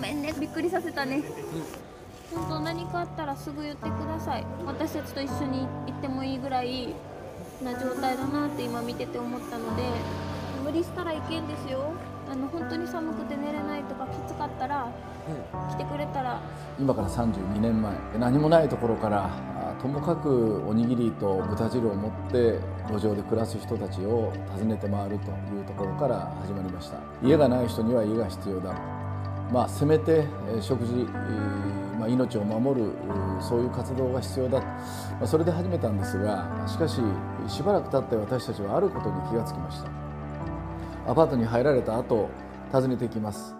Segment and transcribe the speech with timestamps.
[0.00, 0.32] めんね。
[0.38, 1.22] びっくりさせたね。
[2.34, 4.46] 本当何かあったらすぐ言ってください。
[4.64, 6.94] 私たちと一緒に行ってもいいぐらい
[7.62, 9.82] な状態だなって今見てて思ったので
[10.64, 11.92] 無理したらいけんですよ。
[12.30, 14.86] あの本当に寒くて寝れないとかきつかったら
[15.70, 16.40] 来てくれたら。
[16.78, 17.92] 今から32年前。
[18.18, 19.30] 何もないところから
[19.82, 26.98] ともかくおにぎりと豚汁を持って路上で暮らす人たちを訪ねて回るというところから始まりました。
[27.22, 28.99] 家がない人には家が必要だ
[29.52, 30.24] まあせめて
[30.60, 30.92] 食事、
[31.98, 32.92] まあ、命を守る
[33.40, 37.00] そういう活動が必要だ、まあ、それで始めたんですがしかし
[37.48, 39.90] しばらく経って私たちはあることに気がつきました。
[41.06, 42.28] アパートに入られた後
[42.72, 43.56] 訪ねてきます。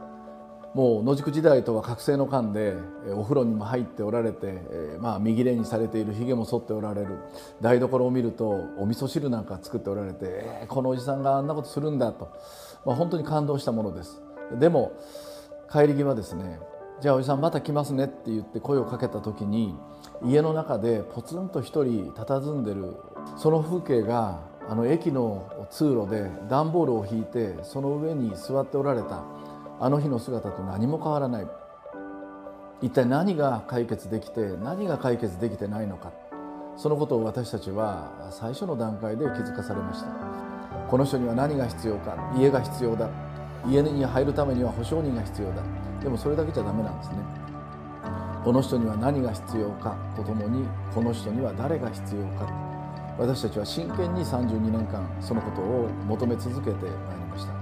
[0.74, 2.76] もう野宿時代とは覚醒の間で
[3.12, 4.62] お風呂にも入っておられて、
[5.00, 7.18] まあ、右れにされているひげも剃っておられる
[7.60, 12.30] 台所を見るとお味噌汁なんか作っておられて、えー、このおじさんがあんなことするんだと、
[12.86, 14.22] まあ、本当に感動したものです。
[14.60, 14.92] でも
[15.70, 16.58] 帰り際ですね
[17.00, 19.74] じゃあおじさんまた来ますねって言って声をかけた時に
[20.22, 22.96] 家の中でポツンと一人佇んでる
[23.38, 29.24] その風景があの駅の通路で段ボールを引いてその上に座っておられた
[29.80, 31.48] あの日の姿と何も変わらない。
[32.82, 36.12] 一体何が解決できて何が解決できてないのか。
[36.76, 40.08] そのことを私たちは最初の段階で気づかされました。
[40.88, 43.08] この人には何が必要か家が必要だ。
[43.68, 45.62] 家に入るためには保証人が必要だ。
[46.02, 47.16] でもそれだけじゃダメなんですね。
[48.44, 52.50] この人には何が必要かとともにこの人には誰が必要か。
[53.18, 57.52] 私たちは真剣に32年間そのことを求め続けてまいりました。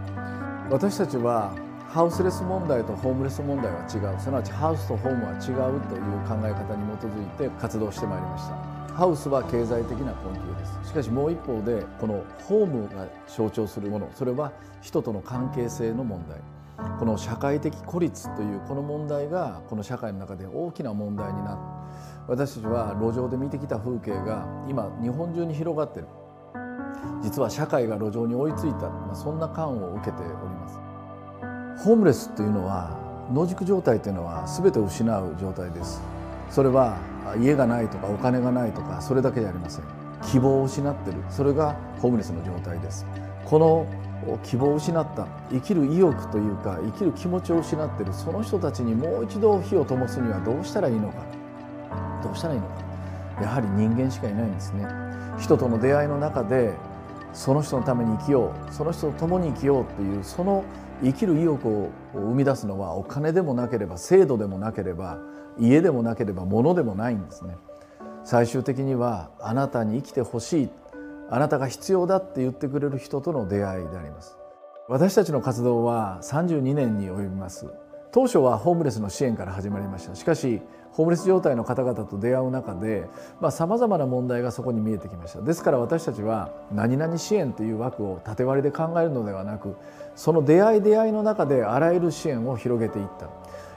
[0.71, 1.53] 私たちは
[1.89, 4.21] ハウスレス問題とホームレス問題は違う。
[4.21, 8.78] すなわちハウスとホームは違うという考え方に基づいて活動してまいりました。
[8.99, 10.89] ハウスは経済的な困窮です。
[10.89, 14.51] しかしもう一方でこのホームが象徴するものそれは
[14.83, 16.41] 人との関係性の問題。
[16.99, 21.63] この社会的孤立というこの問題がこの社会の中で大きな問題になって
[22.27, 26.06] 私たちは路上で見てきた風景が今日本中に広がってる。
[27.22, 31.84] 実は社会が路上に追いついた、ま、そんな感を受けております。
[31.84, 32.99] ホームレスというのは
[33.33, 36.18] 野宿状態というのは全てを失う状態です。
[36.50, 36.97] それは
[37.38, 39.84] 家がないとかお金がないとかそれだけじゃありません。
[40.31, 41.19] 希望を失ってる。
[41.31, 43.06] それがホームレスの状態です。
[43.44, 43.86] この
[44.42, 45.26] 希望を失った。
[45.50, 48.12] 生きる意欲というか生きる気持ちを失っている。
[48.12, 51.22] その人たちにもう一度火を灯すにはどうしたらいいのか。
[52.22, 52.72] どうしたらいいのか。
[53.41, 54.86] やはり人間しかいないんですね。
[55.38, 56.72] 人との出会いの中で
[57.32, 58.72] その人のために生きよう。
[58.75, 60.65] その人と共に生きようっていうその
[61.03, 65.19] 生きる意欲を生み出すのはお金でもなければ制度でもなければ
[65.59, 67.57] 家でもなければ物でもないんですね。
[68.25, 70.71] 最終的にはあなたに生きてほしい
[71.31, 74.37] あなたが必要だって言ってくれる人との出会いであります。
[74.89, 77.67] 私たちの活動は32年に及びます。
[78.11, 80.15] 当初はホームレスの支援から始まりました。
[80.15, 83.07] しかしホームレス状態の方々と出会う中で
[83.51, 85.43] さまざ、まな問題がそこに見えてきました。
[85.43, 89.77] ですから私たちは何々支援という枠を縦割りで考えるのではなく
[90.17, 93.29] その出会い出会いの中であらゆる支援を広げていった。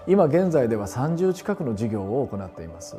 [0.07, 2.97] 今現在では30近くの事業を行っています。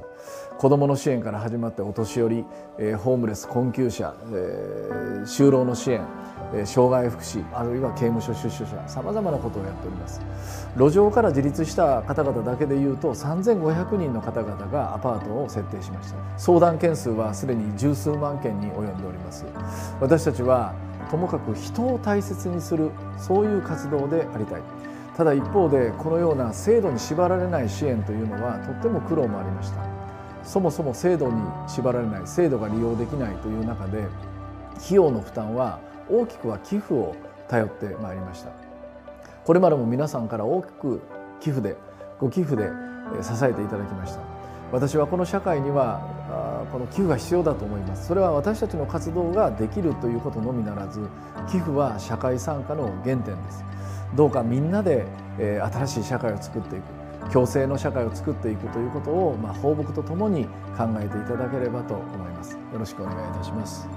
[0.59, 2.45] 子どもの支援から始まってお年寄り、
[2.79, 6.07] え、ホームレス困窮者、えー、就労の支援、
[6.55, 10.21] え、障害福祉あるいは刑務所出所者さまざまなことをやっております。
[10.77, 16.19] 路上から自立した方々だけでいうと3500人の方々がアパートを設定しました。
[16.39, 19.45] 相談件数はすでに十数万件に及んでおります。
[20.01, 20.73] 私たちは
[21.11, 24.63] ともかく人を大切にするそういう活動でありたい。
[25.17, 29.77] ただ一方でこのような制度に縛られない支援というのはとっても苦労もありました。
[30.43, 34.07] そもそも制度に縛られない制度が利用できないという中で
[34.77, 35.79] 費用の負担は
[36.11, 37.15] 大きくは寄付を
[37.49, 38.51] 頼ってまいりました。
[39.45, 41.01] これまでも皆さんから大きく
[41.41, 41.77] 寄付で
[42.19, 42.71] ご寄付で
[43.23, 44.21] 支えていただきました。
[44.73, 46.01] 私はこの社会には
[46.73, 48.07] この寄付が必要だと思います。
[48.07, 51.07] それは私たちの活動ができるということのみならず
[51.49, 53.65] 寄付は社会参加の原点です。
[54.15, 55.07] どうかみんなで、
[55.39, 60.45] え新しい社会を作っていく共生の社会を作っていくということを、まあ、放牧とともに
[60.77, 62.55] 考えていただければと思います。
[62.73, 63.89] よろしくお願いいたします。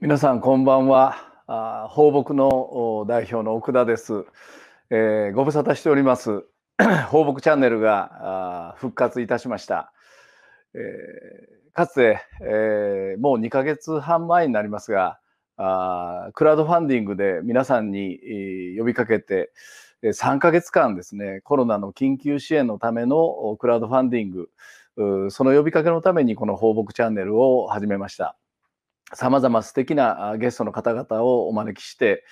[0.00, 1.31] 皆さんこんばんは。
[1.54, 4.24] あ放牧の代表の奥田です、
[4.88, 6.46] えー、ご無沙汰しております。
[7.10, 9.92] 放牧チャンネルが復活いたしました、
[10.72, 15.18] えー、かつて、えー、もう2ヶ月半前になりますが
[15.58, 19.52] あクラウドファンディングで皆さんに、えー、呼びかけて、
[20.02, 28.38] 3ヶ月間ですね、コロナの緊急支援のためのクラウドファンディング、その呼びかけのためにこの放牧チャンネルを始めました。
[29.14, 32.24] 様々素敵なゲストの方々をお招きして、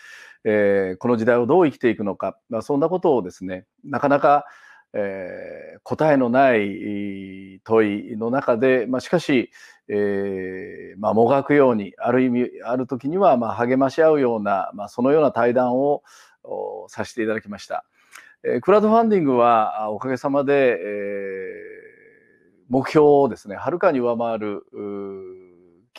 [0.44, 4.46] えー、この時代をどう生きていくのか、まあ、そんなことをですね、なかなか、
[4.92, 9.50] えー、答えのない問いの中で、まあ、しかし、
[9.88, 16.02] えーまあ、もがくようにある意味ある時にはま励まし合うような、ま、そのような対談を
[16.88, 17.84] させていただきました。
[18.42, 21.80] え、クラウドファンディングはおかげさまで、え、
[22.68, 24.62] 目標をですねはるかに上回る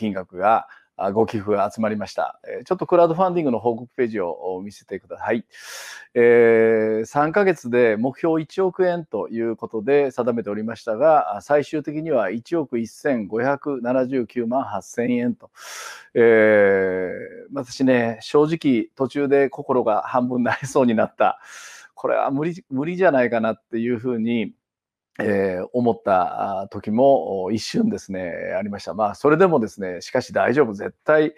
[0.02, 0.68] 金額が
[1.14, 2.40] ご寄付が集まりました。
[2.66, 5.46] ちょっとクラウドファンディングの報告ページを見せてください。
[6.16, 15.52] えー、3ヶ月で目標1億円ということで定めておりましたが、最終的には1億1579万8000円と。
[16.16, 21.40] えー、私ね、正直途中で心が半分なりそうになった。
[21.94, 24.56] これは無理無理じゃないかなっていうふうに
[25.20, 28.94] えー、思った時も一瞬ですね、ありました。
[28.94, 31.34] まあ、それでもですね、しかし大丈夫、絶対、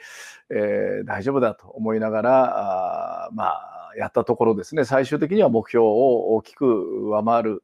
[0.49, 7.63] えー、大丈夫だと思いながら、あまあ、やったところですね、最終的には目標を大きく上回る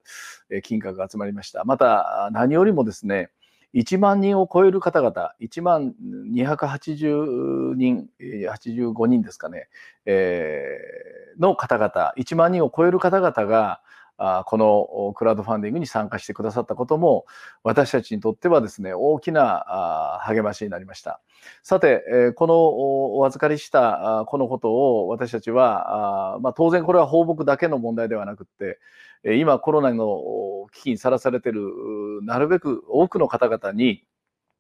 [0.64, 1.64] 金額が集まりました。
[1.64, 3.30] また、何よりもですね、
[3.74, 5.94] 1万人を超える方々、1万
[6.34, 9.68] 280人、85人ですかね、
[10.06, 13.82] えー、の方々、1万人を超える方々が、
[14.46, 17.26] このクラウドファンディングに参加してくださったことも
[17.64, 21.22] 私たちにとってはですね大きな励ましになりました。
[21.64, 28.80] さてこのお預かりしたこのことを私たちはま、当然これは放牧だけの問題ではなくって
[29.38, 31.62] 今コロナの危機にさらされている
[32.24, 34.04] なるべく多くの方々に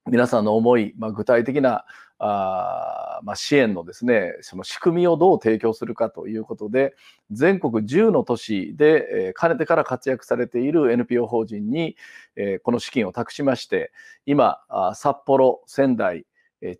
[0.09, 1.85] 皆さんの思い、ま、具体的な
[2.19, 6.94] あ、まあ、支援のですねその仕組みをどう提供するかということで
[7.31, 11.95] 全国10の都市で、えー、かねてから活躍されている NPO 法人に、
[12.36, 13.92] えー、この資金を託しまして
[14.25, 16.25] 今あ札幌仙台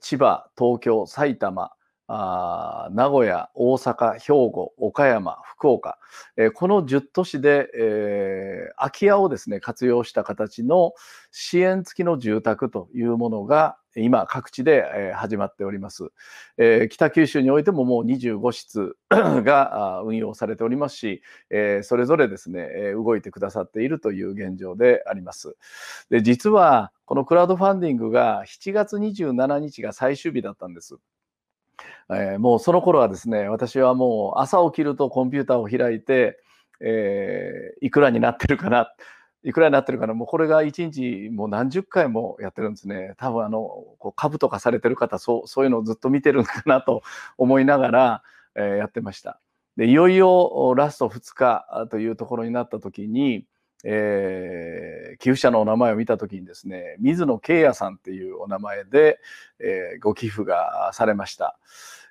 [0.02, 1.72] 千葉東京埼玉
[2.12, 4.20] あ名古屋、大阪、兵
[4.52, 6.00] 庫、岡山、福岡、
[6.38, 10.94] えー、この10都市で、えー、空き家をですね、活用した形の
[11.32, 16.10] 支援付きの住宅というものが今各地で、えー、始まっております、
[16.58, 16.88] えー。
[16.90, 21.22] 北九州においてももう25室 が運用されておりますし、
[21.52, 25.56] えー、それぞれですね、動いてくださっているという現状であります。
[26.10, 30.98] で実はこのクラウドファンディングが7月27日が最終日だったんです。
[32.10, 36.40] えー、もうその頃はですね、私はもう朝起きるとコンピューターを開いて、
[36.82, 38.92] えー、いくらになってるかな、
[39.44, 43.14] いくらになってるかな、もうこれが1日もう何十回もやってるんですね。
[43.18, 43.60] 多分あの、
[44.00, 47.04] こう株とかされてる方、そうそういうのをずっと見てるのかなと
[47.38, 48.24] 思いながら、
[48.56, 49.40] えー、やってました。
[49.78, 53.46] で、いよいよラスト2日というところになった時に、
[53.84, 59.20] えー、寄付者のお名前を見た時にですね水野慶也さんっていうお名前で、
[59.60, 61.58] えー、ご寄付がされました、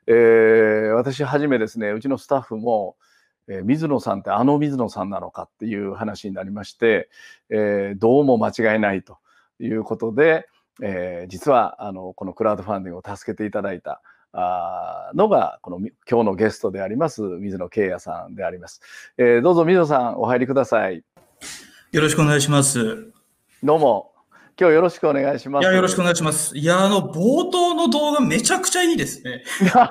[0.06, 2.96] えー、私はじめですねうちのスタッフも、
[3.48, 7.10] えー、水野さんってあの水野さんなのかっていう話になりまして、
[7.50, 9.18] えー、どうも間違いないと
[9.60, 10.48] いうことで、
[10.82, 14.00] えー、実はあのこのクラウドファンディングを助けていただいた
[14.32, 18.80] あのがこの今日のゲストであります水野慶也さんであります、
[19.16, 21.02] えー、どうぞ水野さんお入りください。
[21.90, 23.14] よろしくお願いします。
[23.62, 24.12] どうも。
[24.60, 25.62] 今日よろしくお願いします。
[25.62, 26.54] いや、よろしくお願いします。
[26.54, 29.42] いや、あの、冒頭の動画めちゃくちゃいいですね。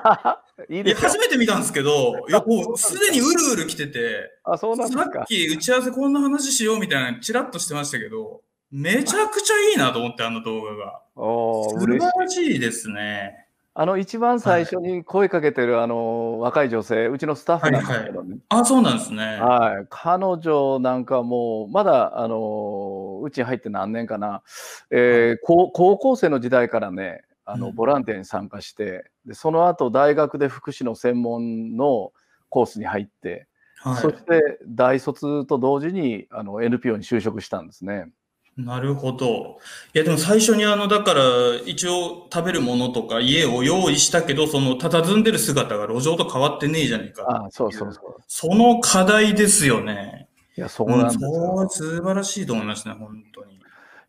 [0.70, 5.12] いいです初めて見たんですけど、 いや、もうすでにうるうる来てて、あ、そうなんですか。
[5.12, 11.00] さっき打ち合わせこんな話しようみたいなチラッとしてましたけど、めちゃくちゃいいなと思って、あの動画が。
[11.16, 13.47] お素晴らしいですね。
[13.80, 18.18] あの一番最初に声かけてる、はい、あの若い女性、うちのスタッフなんですけどね。
[18.18, 19.24] はいはい、あ、そうなんですね。
[19.40, 19.86] はい。
[19.88, 24.42] 彼女なんかもう、まだ、あの、うち入って何年かな、
[24.90, 32.10] えー、高高校生の時代からね、あの、ボランティアに参加して、で、その後、大学で福祉の専門の
[32.48, 38.10] コースに入って、はい、そして大卒と同時にあの NPO に就職したんですね。
[38.58, 39.60] なるほど。
[39.94, 41.22] いや、でも最初にあの、だから、
[41.64, 47.22] 一応食べるものとか家を用意したけど、その、佇んでる姿が路上と変わってねえじゃねえか。
[47.22, 48.22] ああそうそうそう。
[48.26, 50.28] その課題ですよね。
[50.56, 53.47] いや、そうなんですよ、うん、素晴らしいと思いますね、本当に。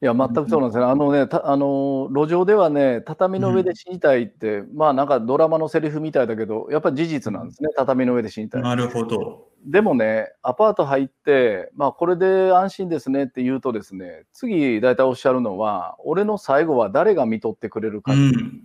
[0.01, 0.85] いや、全くそうなんですね。
[0.85, 8.61] あのね、あの、路上ではね、畳の上で死にたいって、うん、まあなんかドラマのセリフみたいだけど、やっぱり事実なんですね、畳の上で死にたい。
[8.61, 9.49] なるほど。
[9.65, 18.63] でもね、アパート入って、まあこれで安心ですねって言うとですね、次大体おっしゃるのは、俺の最後は誰が見とってくれるか、うん、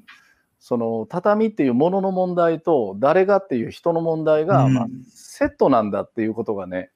[0.61, 6.91] その畳っていうものの問題と誰がっていう人の問題が、うんまあ、セットなんだっていうことがね、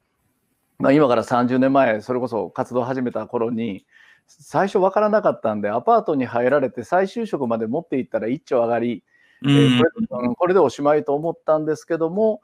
[0.79, 3.85] まあ、今から30年前それこそ活動を始めた頃に
[4.29, 9.03] 最初分からなかったんでアパートに入られて再就職まで持っていったら一丁上がり、
[9.43, 9.91] うえーんこれ
[10.29, 12.41] うんこれでおしまいと思ったんですけども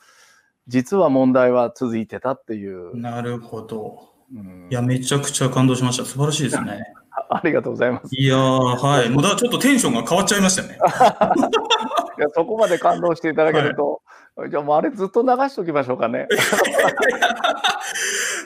[0.67, 4.15] 実は問題は続いてたっていう、なるほど。
[4.33, 6.05] うんいや、めちゃくちゃ感動しました。
[6.05, 6.95] 素晴らしいですね。
[7.29, 8.09] あ ありがとうございます。
[8.17, 9.11] いやー、はい。
[9.11, 10.79] もうだちょっとテンションが変わっちゃいましたね。
[12.19, 14.01] いやそこまで感動していただけると、
[14.49, 16.29] じゃあもうあれずっと流しておきましょうかね。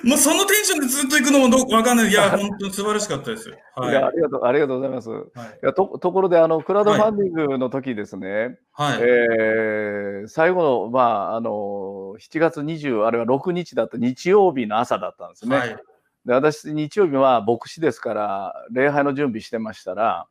[0.04, 2.10] もうそのテンションでずっと行くのもどうわかんない。
[2.10, 3.50] いや、本当に素晴らしかったです。
[3.74, 3.94] はいい。
[3.94, 5.10] やありがとうありがとうございます。
[5.10, 5.58] いはい。
[5.62, 8.98] やとところであのクラウドファンディングの時ですね、はい。
[9.00, 11.00] えー最後のま
[11.32, 15.56] ああの7月20あれは6日だった日曜日の朝だったんですね。
[15.56, 15.76] はい。
[16.24, 20.26] で私日曜日は牧師ですから礼拝の準備してましたら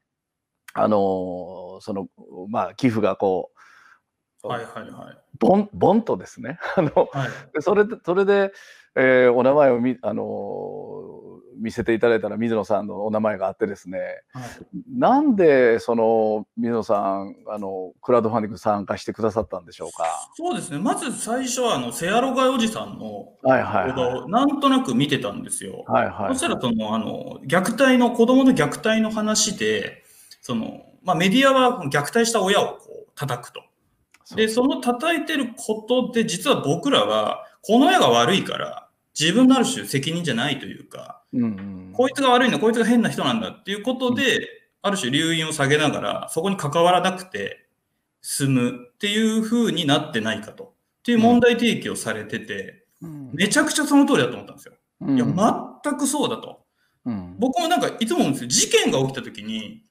[0.74, 2.08] あのその
[2.50, 3.52] まあ寄付がこ
[4.44, 4.64] う、はい。
[4.64, 4.92] はい。
[4.92, 5.18] はい。
[5.40, 7.30] ボンボンとですね あのはい。
[7.54, 8.54] でそれでそれで、
[8.98, 11.08] えーお名前をみ、あのー
[11.60, 13.98] 見せていただいたら水野さんのお名前があってですね
[14.32, 14.44] はい。
[14.96, 20.04] なんでその水野さんあのクラウドファンディング参加してくださったんでしょうか？
[20.36, 20.78] そうですね。
[20.78, 25.84] まず最初は、あの、セアロガイおじさんのはいはい動画をなんとなく見てたんですよ。
[25.88, 30.04] はいはいそしたら、その、あの、虐待の、子供の虐待の話で、
[30.42, 33.62] その、まあ、メディアは虐待した親をこう叩くと。
[34.36, 38.87] で、その叩いてることで、実は僕らは、この親が悪いから、
[39.20, 44.48] 自分のある種責任じゃないというか、うんうんこいつが悪いんだ、こいつが変な人なんだっていうことで、
[44.84, 47.68] ある種留飲を下げながら、そこに関わらなくて
[48.22, 50.76] 済むっていう風になってないかと。
[51.00, 54.74] っていう問題提起をされてて、うんめちゃくちゃその通りだと思ったんですよ。
[55.02, 56.66] うんいや、全くそうだと。
[57.06, 58.50] うん僕もなんかいつも思うんですよ。
[58.50, 59.82] 事件が起きた時に、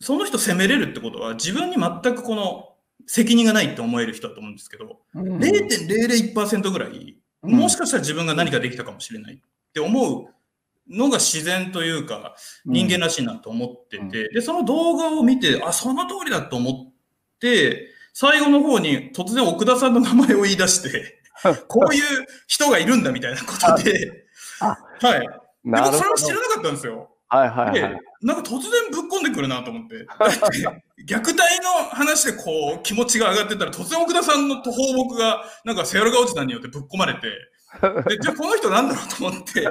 [0.00, 2.74] その人責めれるってことは自分に全くこの
[3.06, 9.38] 責任がないって思える人だと思うんですけど、うん0.001%ぐらい、うんもしかしたら自分が何かできたかもしれないっ
[9.72, 10.26] て思う
[10.88, 16.92] のが自然というか、人間らしいなと思ってて、で、その動画を見て、あ、その通りだと思っ
[17.38, 21.22] て、最後の方に突然奥田さんの名前を言い出して、
[21.68, 22.02] こういう
[22.46, 24.26] 人がいるんだみたいなことで、
[24.60, 25.20] あはい。
[25.20, 25.26] で
[25.64, 25.98] なるほど。
[25.98, 27.10] 僕それを知らなかったんですよ。
[27.30, 27.82] はいはいはでい、
[28.26, 30.06] なんか突然ぶっ込んでくるなと思って。
[31.06, 37.20] 虐待の話でこう気持ちが上がってたら突然奥田さんの放牧がなんかセアルガおじさんによってぶっ込まれて、
[38.08, 39.62] でじゃあこの人なんだろうと思って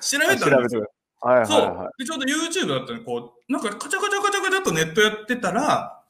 [0.00, 0.90] 調べたんですよ。
[1.20, 1.90] はいはいそうは。
[1.98, 6.02] で、ちょうど YouTube だったのに、こう、なんかカチャカチャカチャカチャっとネットやってたら、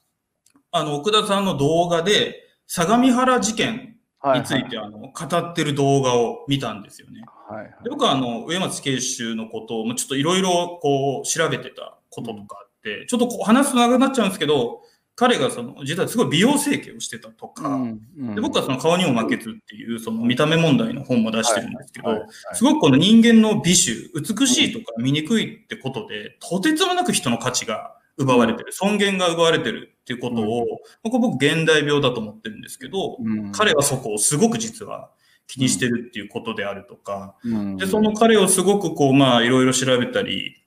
[0.72, 3.93] あの、奥田さんの動画で、相模原事件いはい
[4.32, 7.22] について、あの、語ってる動画を見たんですよね。
[7.48, 7.74] はいはい。
[7.84, 14.80] で僕はあの、上松慶州のことを、もうちょっといろいろこう、調べてたこととかあって、ちょっとこう話すと長くなっちゃうんですけど、
[15.16, 18.34] 彼がその、実はすごい美容整形をしてたとか、うんうん。
[18.34, 30.66] で僕はその顔にも負けずっていう、その見た目問題の本も出してるんですけど、すごくこの人間の美醜、美しいとか醜いってことで、とてつもなく人の価値が奪われてる、尊厳が奪われてるっていうことを、
[31.02, 33.52] ここ僕現代病だと思ってるんですけど、うん。
[33.52, 35.10] 彼はそこをすごく実は
[35.46, 37.76] 気にしてるっていうことであるとか、うん。
[37.76, 40.62] で、その彼をすごくこう、まあ、いろいろ調べたり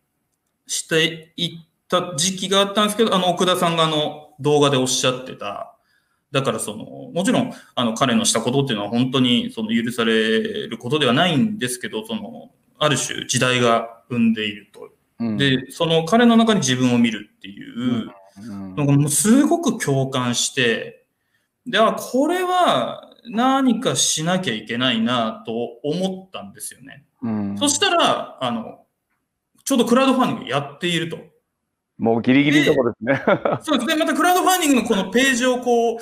[0.66, 5.74] していった時期があったんですけど、あの、奥田さんがあの、動画でおっしゃってた、
[6.32, 14.67] だからその、もちろん、あの、彼のしたことっていうのは本当に、その、許されることではないんですけど、その、ある種時代が生んでいると。
[15.20, 18.12] うんで、その彼の中に自分を見るっていう、うん
[18.76, 21.08] なんかもうすごく共感して、
[21.66, 27.06] で、あ、これは何かしなきゃいけないなと思ったんですよね。
[27.24, 28.86] うんそしたら、あの、
[29.66, 31.18] ちょうどクラウドファンディングやっていると。
[31.98, 33.24] もうギリギリのところですね。
[33.64, 33.96] そうですね。
[33.96, 35.98] またクラウドファンディングのこのページをこう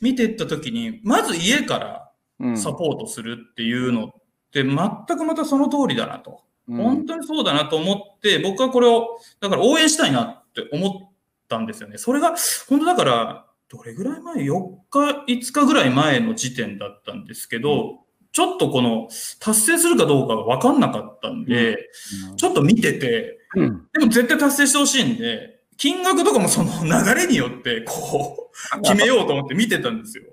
[0.00, 4.10] 見ていったときに、まず家からうんサポートするっていうのっ
[4.52, 4.76] て全
[5.18, 6.44] くまたその通りだなと。
[6.70, 11.10] うん本当にそうだなと思って、僕はこれを、だから応援したいなって思っ
[11.48, 11.98] たんですよね。
[11.98, 12.36] それが、
[12.68, 18.00] 本当だから、どれぐらい前 ?4 日、5日ぐらい前の時点だったんですけど、
[18.32, 19.08] ちょっとこの、
[19.40, 21.90] 達成するかどうかが分かんなかったんで、
[22.36, 30.24] ちょっと見てて、うんでも絶対達成してほしいんで、金額とかもその流れによって、こう、 決めようと思って見てたんですよ。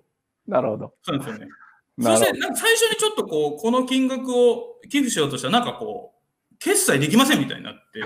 [0.48, 0.94] なるほど。
[1.02, 1.48] そうですよね。
[2.00, 6.17] そして、なんか最初にちょっとこう、この金額を寄付しようとしたら、なんかこう、
[6.60, 8.04] 決済できませんみたいになって、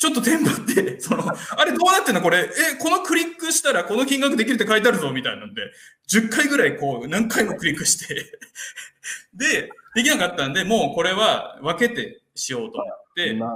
[0.00, 2.38] ちょっとテンパって、 その、あれどうなってんのこれ、
[2.72, 5.62] え、このクリックしたらこの金額できるって書いてあるぞみたいなんで、
[6.08, 8.38] 10回ぐらいこう、何回もクリックして、
[9.34, 13.54] で、できなかったんで、もうこれは分けてしようと思って、な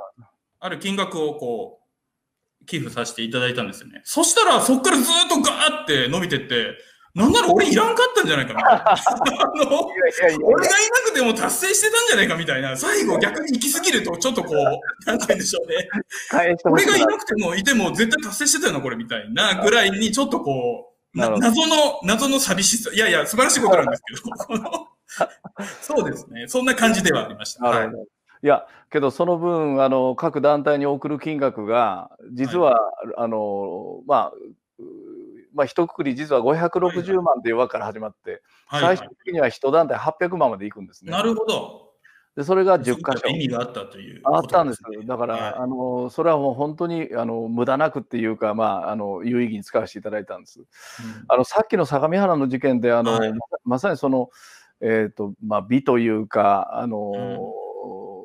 [0.60, 4.02] ある金額をこう、寄付させていただいたんですよね。
[4.04, 6.76] そしたら、そっからずっとガーって伸びてって、
[7.14, 8.60] なんなら俺いらんかったんじゃないかな。
[9.84, 12.76] 俺がいなくても達成してたんじゃないかみたいな。
[12.76, 15.88] 最後逆に行き過ぎると、ちょっとこう、なんて言うんでしょうね。
[16.64, 22.90] 俺がいなくてもいても絶対達成してたよな、これみたいなぐらいに、ちょっとこう、謎の、謎の寂しさ。
[22.92, 24.88] いやいや、素晴らしいことなんですけど、
[25.82, 26.48] そうですね。
[26.48, 27.64] そんな感じではありました。
[27.64, 27.88] はい。
[28.42, 32.80] いや、けどその分、あの、各団体に送る金額が、実は、
[33.16, 34.54] あの、まあ、う
[35.54, 41.12] まあ、一括り実は560万という枠から始まって、はい最終的には一団体800万までいくんですね。
[41.12, 41.94] なるほど。
[42.36, 43.28] で、それが10箇所。
[43.28, 45.06] 意味があったというあことったんですね。
[45.06, 50.60] だから、はいあのそれはもう本当にあの無駄なくっていうか、まあ、あの有意義に使わせていただいたんです。
[50.60, 50.66] うん
[51.28, 54.30] あのさっきの相模原の事件であの、はいままさにその、
[54.80, 57.12] えーとまあ、美というかあの、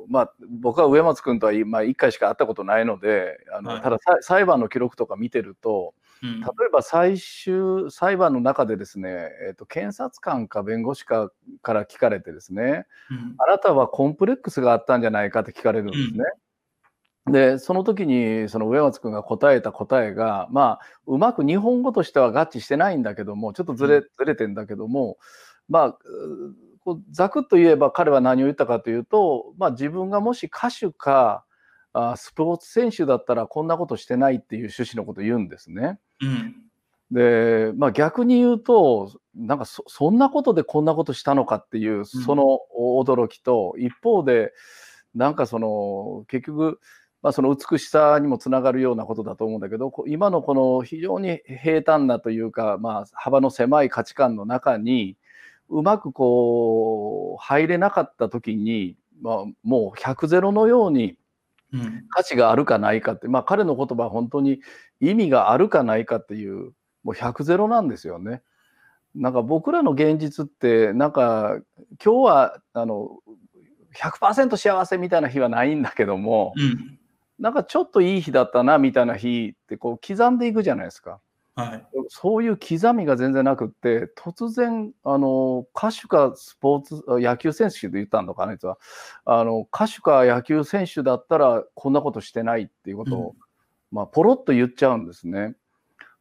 [0.08, 9.10] まあ、僕は上松君とは、まあ、1回しか会ったことないのであの、はいたださ裁判の記録とか見てるとうん例えば最終裁判の中でですね、
[9.48, 16.24] えー、と検察官か弁護士かから聞かれてですねうんあなたはコンプレックスがあったんじゃないかって聞かれるんですね。
[17.32, 25.18] でその時にその上松君が答えた答えがまあうまく日本語としては合致してないんだけどもちょっとずれ,、うずれてんだけども
[25.68, 25.98] まあう
[26.80, 31.46] こうざくっと言えば彼は何を言ったかというと、まあ、自分がもし歌手か
[31.94, 36.00] あスポーツ選手だったらこんなことしてないっていう趣旨のことを言うんですね。
[36.22, 36.56] うん。
[37.12, 44.54] で、まあ、逆に言うとなんかそそんなことでこんなことしたのかっていうその驚きと、一方で
[45.16, 46.80] なんかその結局、
[47.22, 55.18] まあ、その美しさにもつながるようなことだと思うんだけどこ今のこの非常に平坦なというか、まあ、幅の狭い価値観の中に
[55.70, 61.16] うまくこう入れなかった時に、まあ、もう100ゼロのようにうん
[62.10, 64.62] 価値があるかないかって、まあ、彼の言葉は本当に
[65.00, 66.74] 意味があるかないかっていう
[67.04, 68.42] もう100ゼロなんですよね。
[69.16, 71.58] なんか僕らの現実ってなんか
[72.04, 73.20] 今日はあの
[73.96, 77.00] 100%幸せみたいな日はないんだけどもうん
[77.40, 81.22] なんかちょっといい日だったなみたいな日ってこう刻んでいくじゃないですか。
[81.60, 88.78] はいそういう刻みが全然なくって突然あの歌手かスポーツあ野球選手で言ったのかな実は
[89.26, 93.36] あの歌手か野球選手だったらこんなことしてないっていうことを、
[93.92, 95.56] まあ、ポロッと言っちゃうんですね。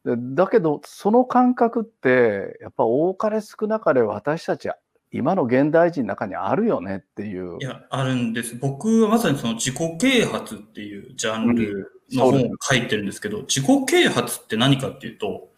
[0.05, 4.77] でだけどその感覚ってやっぱ多かれ少なかれ私たちは
[5.11, 7.63] 今の現代人の中にあるよねっていうい。
[7.63, 8.55] や、あるんです。
[8.55, 15.49] 僕はまさにその自己啓発っていうジャンル本を書いてるんですけど、自己啓発って何かっていうと、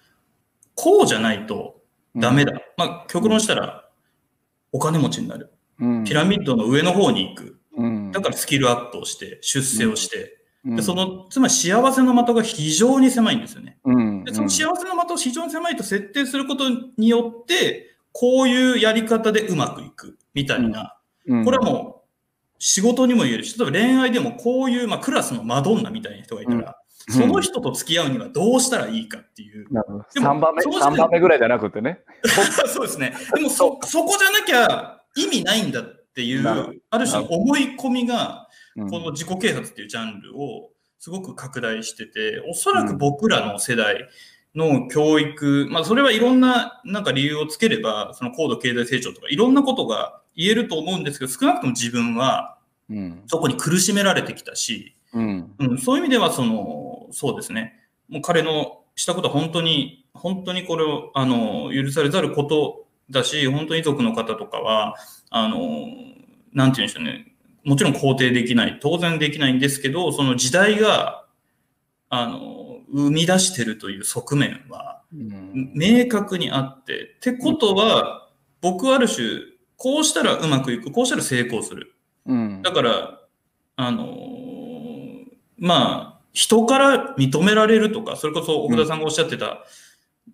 [0.75, 1.81] こうじゃないと
[2.15, 2.53] ダメだ。
[2.77, 3.89] まあ、極論したら、
[4.71, 5.51] お金持ちになる。
[5.79, 6.03] うん。
[6.03, 7.59] ピラミッドの上の方に行く。
[7.77, 8.11] うん。
[8.11, 10.75] だからスキルアップをして、出世をして、うん。
[10.75, 13.79] でその、つまり幸せの的が非常に狭いんですよね。
[13.83, 14.23] うん。
[14.23, 16.65] でその幸せの的を非常に狭いと設定すること
[16.97, 21.45] によって、こういうやり方でうまくいくみたいな、うん。
[21.45, 22.00] これはもう
[22.63, 26.65] 仕事にも言えるし、例えば恋愛でもこういう、まあ、クラスのマドンナみたいな人がいたら、うん
[27.09, 29.65] その人と付き合うにはどうしたらいいかっていう。
[29.73, 31.99] なるほどでも3番目その時点三番目ぐらいじゃなくてね。
[32.71, 33.15] そうですね。
[33.33, 36.47] でもそ、そこじゃなきゃ意味ないんだっていう、
[36.91, 40.69] ある種の思い込みが、うんこの自己啓発っていうジャンルを
[40.99, 44.07] すごく拡大してて、おそらく僕らの世代
[44.53, 52.57] の教育、まあそれはいろんななんか理由をつければ、その高度経済成長とかいろんなことが言えると思うんですけど、少なくとも自分は
[52.89, 57.79] うんそこに苦しめられてきたし、うんうん、そういう意味では、その、そうですね。
[58.09, 64.95] もう彼のしたことは本当に、本当にこれを、あの、許されざることだし、本当に遺族の方とかは、
[65.29, 65.87] あの、
[66.53, 67.33] なんて言うんでしょうね。
[67.63, 68.79] もちろん肯定できない。
[68.81, 71.25] 当然できないんですけど、その時代が、
[72.09, 78.29] あの、生み出してるという側面は、うん明確にあって、ってことは、
[78.61, 79.27] 僕はある種、
[79.81, 81.95] こうしたらうまくいく、こうしたら成功する。
[82.27, 82.61] うん。
[82.61, 83.19] だから、
[83.77, 85.25] あのー
[85.57, 89.65] まあ、人から認められるとか、それこそ奥田さんがおっしゃってた、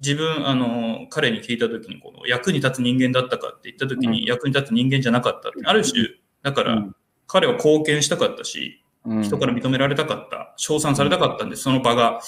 [0.01, 4.25] 自分、あのー彼に聞いたときに、この役に立つ人間だったかって言ったときに、うん。
[4.25, 5.59] 役に立つ人間じゃなかったって。
[5.63, 6.09] ある種、
[6.43, 6.95] だから、うん。
[7.25, 9.23] 彼は貢献したかったし、うん。
[9.23, 12.19] 人から認められたかった、称賛されたかったんです、その場が、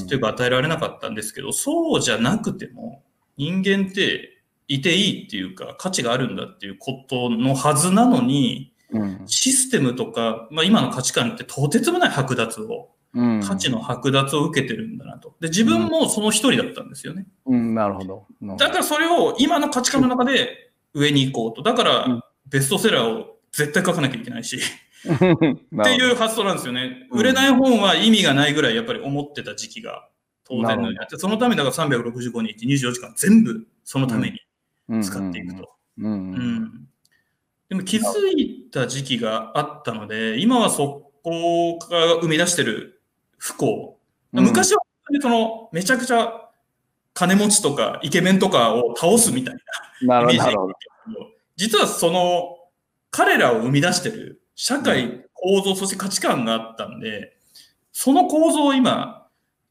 [0.00, 0.06] うん。
[0.08, 3.04] というか与えられなかったんですけど、そうじゃなくても、
[3.36, 4.35] 人間って
[4.68, 15.34] いていいっていうか、価値があるんだっていうことのはずなのに、うんシステムとか、まあ、今の価値観ってとてつもない剥奪を、うん価値の剥奪を受けてるんだなと。
[15.40, 17.26] で、自分もその一人だったんですよね。
[17.46, 18.26] うんなるほど。
[18.42, 21.62] うんだからそれを今の価値観の中で上に行こうと。
[21.62, 24.58] だからうん、ベストセラーを絶対書かなきゃいけないし、
[25.02, 27.08] っていう発想なんですよね。
[27.10, 30.08] 売れない本は意味がないぐらいやっぱり思ってた時期が
[30.44, 34.40] 当然のようにあって、そのためだから365日24時間全部そのために
[35.02, 35.70] 使っていくと。
[37.68, 38.02] でも気づ
[38.36, 43.02] いた時期があったので、今はそこが生み出してる
[43.38, 43.98] 不幸。
[44.32, 44.82] 昔は
[45.20, 46.50] そのめちゃくちゃ
[47.14, 49.54] 金持ちとかイケメンとかを倒すみたい
[50.02, 50.74] なイメージほどなるほど。
[51.56, 52.58] 実はその
[53.10, 57.36] 彼らを生み出してる社会構造、そして価値観があったんで、
[57.92, 59.15] その構造を今、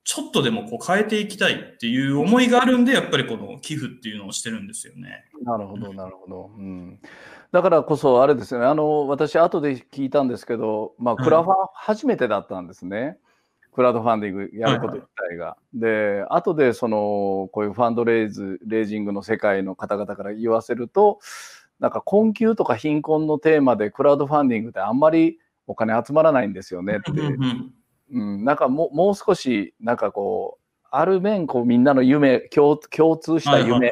[0.06, 5.26] ちょっとでもこう変えていきたいっていう思いがあるんで、やっぱりこの寄付っていうのをしてるんですよね。
[5.44, 6.52] なるほど、なるほど。
[6.56, 7.00] うん、
[7.52, 13.18] だからこそ、あれですね、あの私、後で聞いたんですけど、まあ、クラファン初めてだったんですね、
[13.74, 15.58] クラウドファンディングやること自体が。
[15.74, 21.20] で、後でそのこういうファンドレイズ、レイジングの世界の方々から言わせると、
[21.80, 27.12] なんか困窮とか貧困のテーマでクラウドファンディングってあんまりお金集まらないんですよねって。
[28.12, 33.92] うんうん、なんかもうもう少し、なんかこう、ある面、こうみんなの夢、共共通した夢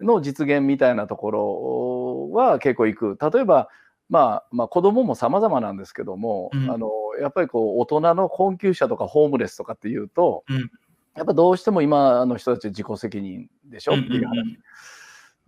[0.00, 3.18] の実現みたいなところは結構いく。
[3.20, 3.68] 例えば、
[4.08, 10.70] まあ、まあ子供も様々なんですけども、うんあのやっぱりこう大人の困窮者とかホームレスとかっていうと、うん
[11.16, 13.94] やっぱどうしても今の人たち自己責任でしょ？
[13.94, 14.32] っていう話。
[14.32, 14.58] うんうん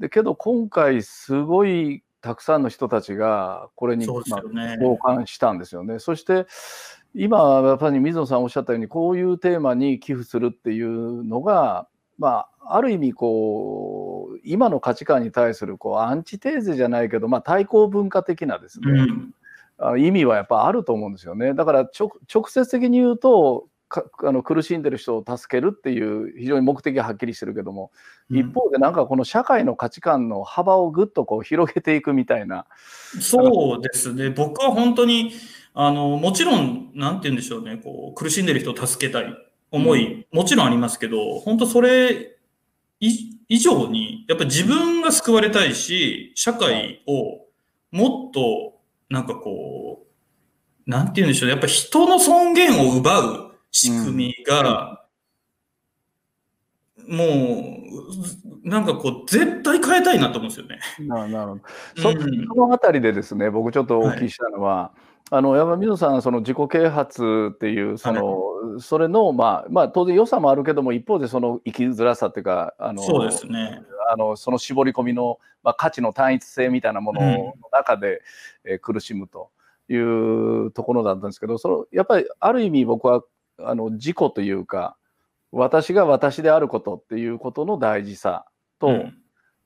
[0.01, 4.79] でけど今回すごいたくさんの人たちがこれに、まあ。
[4.79, 5.99] 共感したんですよね。
[5.99, 6.47] そして
[7.15, 19.35] 今やっぱり水野さんおっしゃったようにこういうテーマに寄付するっていうのが、まあ、ある意味こう今の価値観に対するこうアンチテーゼじゃないけど、まあ、対抗文化的なですね、うん
[19.99, 21.55] 意味はやっぱあると思うんですよね。
[21.55, 27.91] だから直直接的に言うとかあの苦しんでる人を助けるっていう非常に目的がはっきりしてるけども、
[28.31, 32.67] 一方でなんかこの社会の価値観の幅をぐっとこう広げていくみたいな。
[33.21, 34.31] そうですね。
[34.31, 35.33] 僕は本当に、
[35.75, 39.35] あの、もちろん、なんて言うんでしょうね、こう、苦しんでる人を助けたい。
[39.71, 42.37] 思い、もちろんありますけど、本当それ
[42.99, 47.47] 以以上に、やっぱり自分が救われたいし、社会を
[47.91, 50.07] もっと、なんかこ
[50.87, 55.05] う、なんて言うんでしょうね、やっぱ人の尊厳を奪う仕組みが、
[57.09, 60.79] もう、なんかこう、絶対変えたいなと思うんですよね。
[61.01, 61.63] ななるほど。
[61.97, 64.93] そのあたりでですね、僕ちょっとお聞きしたのは、
[65.33, 73.81] あの山水野さん、その自己啓発っていう、その、それの、まあ、まあ、当然良さもあるけども、一方でその生きづらさっていうか、あの、そうですね。
[74.13, 78.23] あのその絞り込みの、まあ、価値の単一性みたいなものの中で、
[78.65, 79.51] えー苦しむと
[79.89, 83.23] いうところだったんですけど、そのやっぱりある意味僕は
[83.59, 84.97] あの自己というか、
[85.53, 88.47] 私が私であることっていうことの大事さ
[88.81, 89.20] と、うん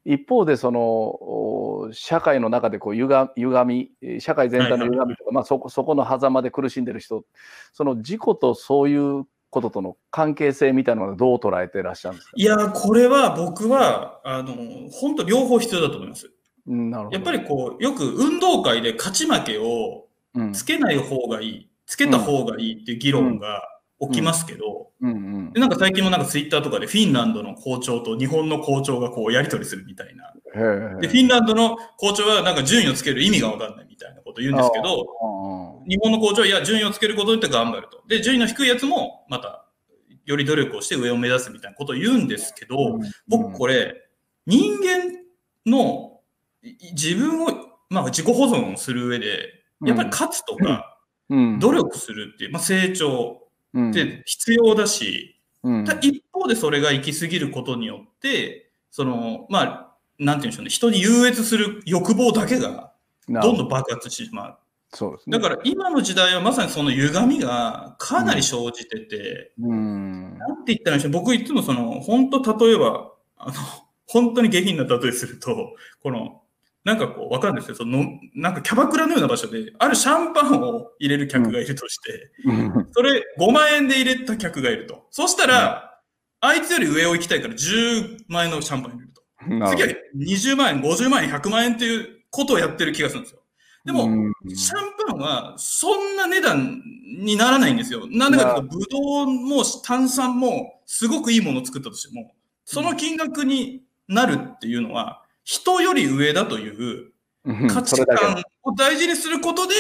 [0.04, 7.24] 一方でそのお社会の中でこうゆが歪みえー社会全体の歪みとか、まあ、そこそこの狭間で苦しんでる人
[7.72, 14.52] その自己とそういうこととの関係性みたいなのをどう捉えてらっしゃるんですか、いやー、これは僕は、あの、
[14.90, 16.28] 本当両方必要だと思います。
[16.66, 17.16] うんなるほど。
[17.16, 20.52] やっぱりこう、よく運動会で勝ち負けをうん。
[20.52, 23.62] つけない方がいい、つけた方がいいっていう議論が
[24.00, 25.52] 起きますけど、うんうん。
[25.52, 30.33] でなんか最近もなんかツイッターとかでフィンランドの校長と日本の校長がこうやり取りするみたいな。
[31.00, 35.07] で、フィンランドの校長はなんか順位をつける意味がわかんないみたいなこと言うんですけど、
[35.83, 38.02] あ日本の校長は、いや、順位をつけることによって頑張ると。
[38.09, 39.66] で、順位の低いやつも、また、
[40.24, 42.76] より努力をして上を目指すみたいなことを言うんですけど、
[43.28, 43.94] 僕これ、
[44.46, 45.20] 人間
[45.66, 46.20] の
[46.62, 47.48] い自分を、
[47.90, 51.59] まあ、自己保存をする上で、やっぱり勝つとか、うん。
[51.59, 53.43] 努力するっていう、まあ、成長うん
[53.76, 55.84] って必要だし、うん。
[56.00, 62.92] 一方でそれが行き過ぎることによって、その、まあ、なんて言うんでしょうね、人に優越する欲望だけが
[63.26, 63.52] など。
[63.52, 64.58] んどん爆発してしまう。
[64.92, 65.38] そうですね。
[65.38, 70.38] だから今の時代はまさにその歪みがかなり生じてて、うん。
[70.38, 71.22] なんて言ったらいいんでしょう。
[71.22, 73.52] 僕いつもその、本当例えば、あの、
[74.06, 76.42] 本当に下品な例えすると、この、
[76.84, 77.74] なんかこう、わかるんですよ。
[77.74, 85.06] その、なんかキャバクラのような場所で、あるシャンパンを入れる客がいるとして、うんそれ5万円で入れた客がいると。
[85.10, 85.98] そしたら、
[86.40, 89.22] あいつより上を行きたいから10万円のシャンパン入れると。
[89.70, 93.40] 次は20万円、50万円、100万円っていうことをやってる気がするんですよ。
[93.86, 96.82] でも、うんシャンパンはそんな値段
[97.18, 98.06] にならないんですよ。
[98.10, 102.34] なんでかというと、ブドウも炭酸もすごくいいものを作ったとしても、
[102.66, 107.12] その金額になるっていうのは、人より上だという
[107.44, 109.74] うん価値観を大事にすることで、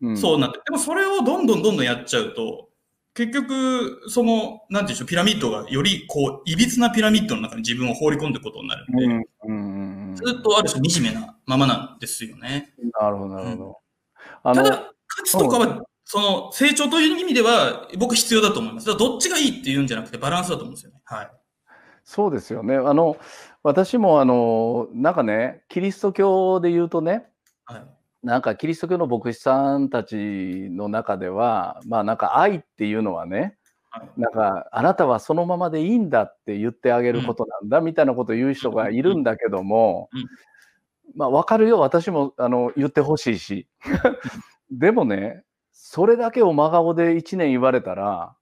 [0.00, 0.60] うんそうなって。
[0.64, 2.68] でもそれをどんどんどんどんやっちゃうと、
[3.14, 12.74] 結局、その、なんていうんでしょう、ピラミッドがより、こう、いびつなピラミッドの中に自分を放り込んでいくことになるんで、うんうんうんずっとある種惨めなままなんですよね。
[13.00, 13.80] なるほど、なるほ
[14.44, 14.54] ど。
[14.54, 18.86] ただ、価値とかは、その成長という意味では、僕必要だと思います。
[18.86, 21.00] だからどっちがいいっていうんじゃなくて、バランスだと思うんですよね。
[21.04, 21.30] はい。
[22.04, 22.76] そうですよね。
[22.76, 23.16] あの、
[23.68, 27.26] 私もあの、なんかね、キリスト教で言うとね、
[27.66, 27.82] はい。
[28.22, 30.16] なんかキリスト教の牧師さんたち
[30.70, 33.58] の中では、まあなんか愛っていうのはね、
[33.90, 40.26] はいなんかあなたはそのままでいいんだって言ってあげることなんだみたいなことを言う人がいるんだけどもうんうん、
[41.14, 43.68] まあわかるよ、私もあの言ってほしいし。
[44.70, 48.34] でもね、それだけを真顔で1年言われたら、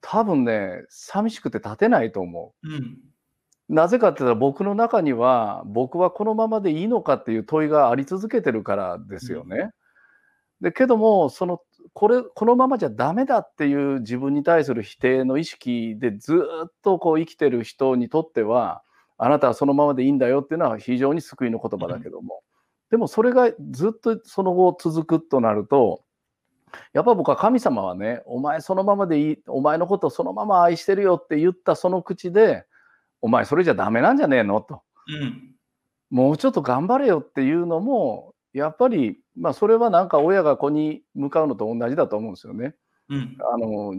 [0.00, 2.68] 多分ね、寂しくて立てないと思う。
[2.68, 2.98] うん。
[3.68, 9.70] なぜかって言ったら僕の中には僕はこのままでいいのかっていう問いがあり続けてるからですよね。
[10.60, 11.60] でけどもその
[11.92, 18.82] これこのままじゃダメだっていう自分に対する否定の意識でずっとこう生きてる人にとっては
[19.18, 22.42] あなたはそのままでいいんだよっていうのは非常に救いの言葉だけども、
[22.90, 26.02] でもそれがずっとその後続くとなると
[26.92, 32.64] やっぱ僕は神様はねお前そのままでいいお前のことをそのまま愛してるよって言ったその口で
[33.26, 34.60] お前それじゃダメなんじゃねえの？
[34.60, 34.82] と。
[35.08, 35.52] うん。
[36.10, 42.76] もうちょっと頑張れよっていうのも、やっぱり、まあ、それはなんか親が子に向かうのと同じだと思うんですよね。
[43.08, 43.36] うん。
[43.52, 43.92] あの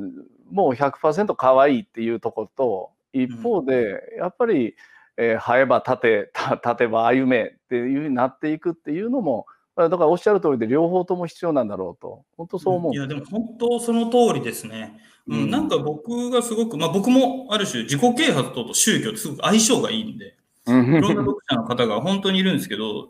[0.50, 4.76] もう100%可愛いっていうところと、一方で、やっぱり、
[5.18, 9.46] えー生えば立て、た立てば歩めっていうふうになっていくっていうのも、
[9.78, 12.94] だからおっしゃる通りで、両方とも必要なんだろうと、本当そう思う。
[12.94, 15.00] いや、でも本当その通りですね。
[15.28, 15.52] うん、うん。
[15.52, 20.36] なんか僕がすごく、まあ僕もある種自己啓発と宗教ってすごく相性がいいんで、
[20.66, 20.96] うん。
[20.96, 23.10] いろんな読者の方が本当にいるんですけど、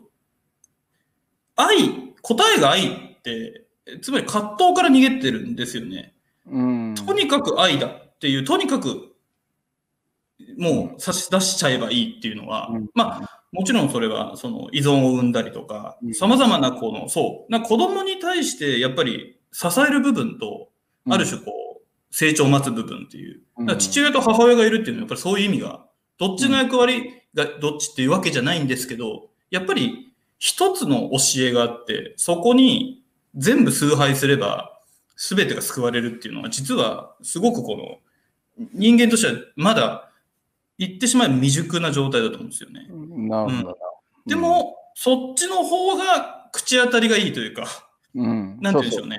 [1.56, 3.64] 愛、答えが愛って、
[4.02, 6.14] つまり葛藤から逃げてるんですよね。
[6.46, 6.94] うん。
[6.94, 9.14] とにかく愛だっていう、とにかく
[10.56, 12.88] もう差し出しちゃえばいいっていうのは、うん。
[12.94, 16.14] まあ、もちろんそれはその依存を生んだりとかう、ん。
[16.14, 20.68] さまざまなこの、そう、な子供に対してやっぱり支える部分と、
[21.08, 23.66] ある種こう、成長を待つ部分っていう、うん。
[23.66, 25.86] だから父親と母親がいるっていうのはやっぱりそういう意味が、
[26.18, 33.02] どっちの役割がどっちっていうわけじゃないんですけど、やっぱり一つの教えがあって、そこに
[33.34, 34.80] 全部崇拝すれば、
[35.16, 37.98] 全てが救われるっていうのは、実はすごくこの、
[38.72, 40.10] 人間としてはまだ
[40.78, 42.88] 言ってしまえば未熟な状態だと思うんですよね。
[43.28, 43.74] なるほどな。
[44.26, 47.66] でも、そっちの方が口当たりがいいというか、
[48.14, 49.18] うん、なんて言うんでしょうね。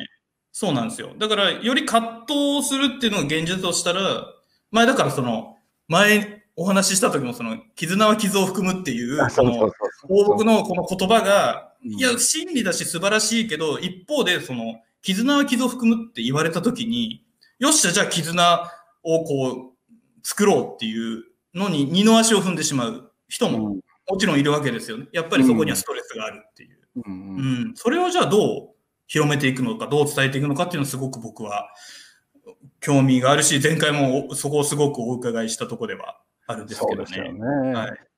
[0.52, 1.14] そうなんですよ。
[1.18, 4.26] だから、より葛藤するっていうのが現実としたら、
[4.72, 5.56] 前だからその、
[5.88, 9.72] 前お話しした時もその、絆は傷を含むっていう、あそうそう
[10.08, 11.92] この放牧のこの言葉が、うん。
[11.94, 17.24] いや、真理だし素晴らしいけど、一方で、その、絆は傷を含むって言われた時に、
[17.60, 18.72] よっしゃ、じゃあ絆
[19.04, 25.08] をこう、作ろうっていうのに二の足を踏んでしまう人もうんもちろんいるわけですよね。
[25.12, 26.80] やっぱりそこにはストレスがあるっていう。
[27.06, 28.70] うんううんん、それをじゃあどう
[29.08, 31.70] 広めていくのか、どう伝えていくのかっていうのはすごく僕は
[32.80, 37.40] 興味があるし、前回もそこをすごくお伺いしたところではあるんですけどそうですよね。
[37.40, 37.74] ね。
[37.74, 38.09] はい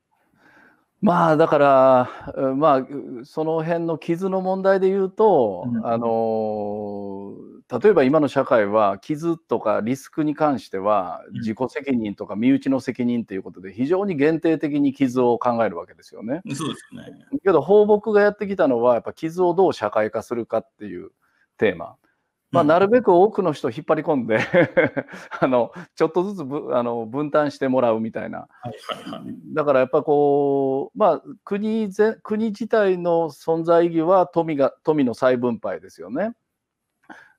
[1.02, 2.88] まあだから、うまあ、
[3.24, 7.34] その辺の傷の問題で言うと、うんあの
[7.82, 16.42] 例えば今の社会は傷とかリスクに関してはうん自己責任とか身内の責任ということで非常に限定的に傷を考えるわけですよね。
[16.54, 17.26] そうですよね。
[17.44, 21.12] けど放牧がやってきたのはやっぱ傷をどう社会化するかっていう
[21.58, 21.96] テーマ。
[22.52, 24.40] まあ、うんなるべく多くの人を引っ張り込んで
[25.40, 28.48] あのちょっとずつぶあの分担してもらうみたいな。
[29.54, 36.34] だからやっぱこう、まあ、国ぜ国自体の存在意義は富が富の再分配ですよね。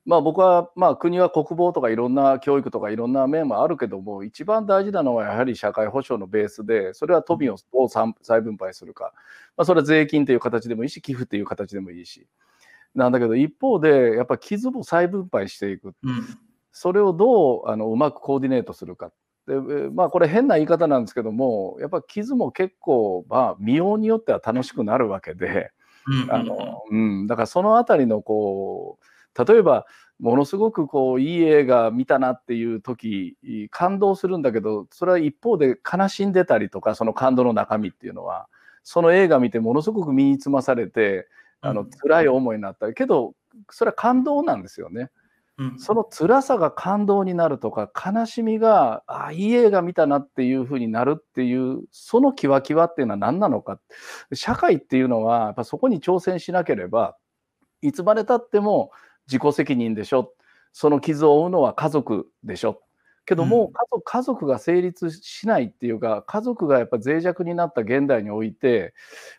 [0.05, 9.13] まあ、僕は、まあ、国は国防とかいろんな教育とかいろんな面もあるけども一番大事なのはやはり社会保障のベースでそれは富をどう再再分配するか、
[9.55, 12.27] まあ、それは税金という形でもいいし寄付という形でもいいし
[12.95, 16.37] なんだけど一方でやっぱ傷も再分配していくうん。
[16.71, 19.11] それをどうあのうまくコーディネートするか。
[19.47, 25.71] でえーまあこれ変な言い方なんですけどもやっぱ傷も結構まあ見ようによっては楽しくなるわけで、
[26.07, 29.85] うんあのうん、だからそのあたりのこう例えば
[30.19, 33.35] ものすごくこういい映画見たなっていう時
[33.69, 38.47] 感動するんだけどそれは一方で悲しんでたりとかその感動の中身っていうのは
[38.83, 41.27] その映画見てものすごく身につまされて
[41.63, 43.33] あのうん辛い思いになったりけど
[43.69, 45.09] それは感動なんですよね。
[45.57, 45.79] うん。
[45.79, 53.79] その辛さが感動になるとか悲しみがあいい映画見たなっていうふうになるっていうそのキワキワっていうのは何なのか。
[54.33, 57.15] 社会っていうのはやっぱそこに挑戦しなければ
[57.81, 58.91] いつまでたっても
[59.27, 60.33] 自己責任でしょ。
[60.73, 62.81] その傷を負うのは家族でしょ
[63.25, 63.73] けども、うん
[64.05, 68.93] 家族が成立しないっていうか家族がやっぱ脆弱になった現代において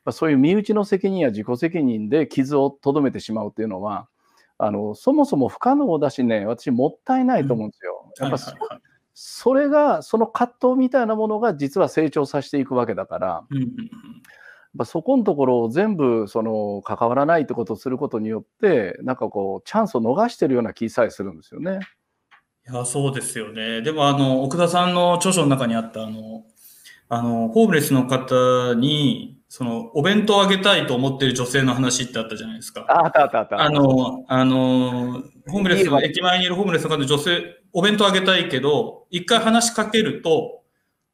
[0.05, 4.09] まあそういう身内の責任や自己責任で傷をとどめてしまうっていうのは
[4.59, 8.13] あのそもそも不可能だしね、私、もったいないと思うんですよ。
[8.21, 8.39] やっぱ
[9.15, 13.71] そ,、れが、その葛藤みたいなものが実は成長させていくわけだから、うんうんうん
[14.77, 21.79] ぱそこのところを全部その関わらないってことをすることによって、なんかこう、チャンスを逃してるような気さえするんですよね。
[22.71, 23.83] いや、そうですよね。
[23.83, 26.45] でも、あの、奥田さんの著書の中にあった、あの、
[27.09, 32.87] あの、ホームレスの方に、その、お弁当あげたいと思ってる女性の話ってあったじゃないですか。
[32.89, 33.61] ああったあったあった。
[33.61, 40.63] あの、あの、ホームレスの、駅前にいるホームレスの方で女性、お弁当あげたいけど、一回話しかけると、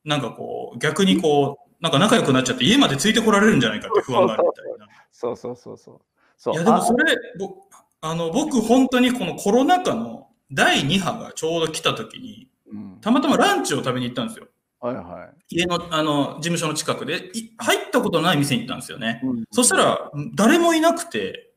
[0.05, 4.87] なんかこう、逆にこう、なんか仲良くなっちゃって家までついてこられるんじゃないかって不安があるみたいな。
[5.11, 6.01] そうそうそうそう。
[6.37, 7.57] そういや、でもあそれ、ぼ
[8.03, 14.47] あの、僕、本当にこのコロナ禍の第2波がちょうど来た時に、うんたまたまランチを食べに行ったんですよ。
[14.81, 19.27] はいは家の、あの、事務所の近くで、い入ったことない店に行ったんですよねい。。
[19.27, 21.51] うんそしたら、誰もいなくて、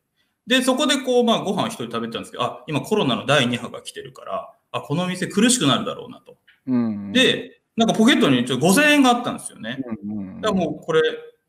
[0.47, 6.37] で、そこでこう、まあ、ご飯一人食べてたんですけど、あ、今コロナの第2波が来てるから、あ、この店苦しくなるだろうなと。
[6.67, 9.81] うん、で、なんかポケットにちょっと5000円があったんですよね。
[10.05, 11.01] うんうんだからもうこれ、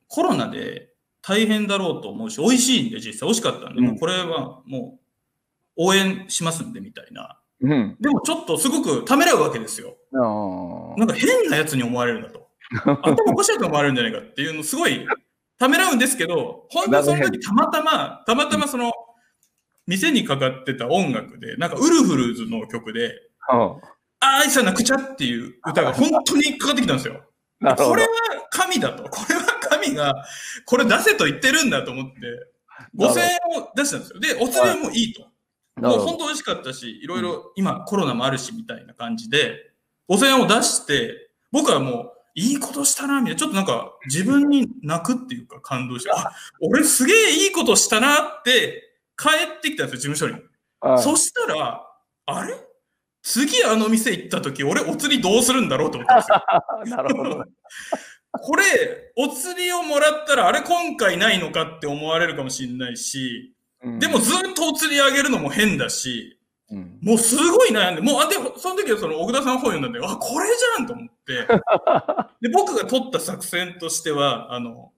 [0.09, 0.91] コロナで
[1.23, 5.04] 大変だろうと思うし、美味しいんで、実際美味しかったんで、うんもうこれはもう
[5.77, 7.39] 応援しますんで、みたいな。
[7.61, 7.97] うん。
[8.01, 9.97] でもちょっとすごくためらうわけですよ。
[10.97, 12.49] なんか変なやつに思われるんだと。
[12.85, 15.07] 頭おかしいと思われるんじゃないかっていうのすごい
[15.59, 18.93] ためらうんですけど、本当にその時たまたま、たまたまその、
[19.87, 23.13] 店にかかってた音楽で、なんかウルフルズの曲で、
[23.51, 23.81] うん
[24.27, 27.23] あーいさなくちゃっていう歌が本当にかかってきたんですよ。
[27.61, 28.09] これは
[28.51, 29.03] 神だと。
[29.05, 30.15] これは神が、
[30.65, 32.13] これ出せと言ってるんだと思って、
[32.97, 34.21] 5000円を出したんですよ。
[34.21, 35.27] で、お釣りはもういいと。
[35.77, 39.73] もう本当美味しかったし、いろいろ今コロナもあるしみたいな感じで、
[40.09, 48.83] 5000円を出して、僕はもういいことしたな、みたいな、ちょっとなんか自分に泣くっていうか感動して、あ、俺すげえいいことしたなって
[49.17, 50.33] 帰ってきたんですよ、事務所に。
[50.81, 51.87] はいそしたら、
[52.27, 52.55] あれ？
[53.23, 56.45] 次あの店行った時、俺お釣りどうするんだろうと思ったんですよ。
[56.97, 57.51] なるほどね。
[58.33, 63.54] これ、お釣りをもらったら、あれ今回ないのかって思われるかもしれないし、
[63.85, 66.39] うんでも、ずっとお釣りあげるのも変だし、
[66.71, 71.47] うんもうすごい悩んで、もう、あ、でも、その時はその、奥田さんの本読んだんで、あ、これじゃんと思って、
[72.41, 74.93] で、僕が取った作戦としては、あの、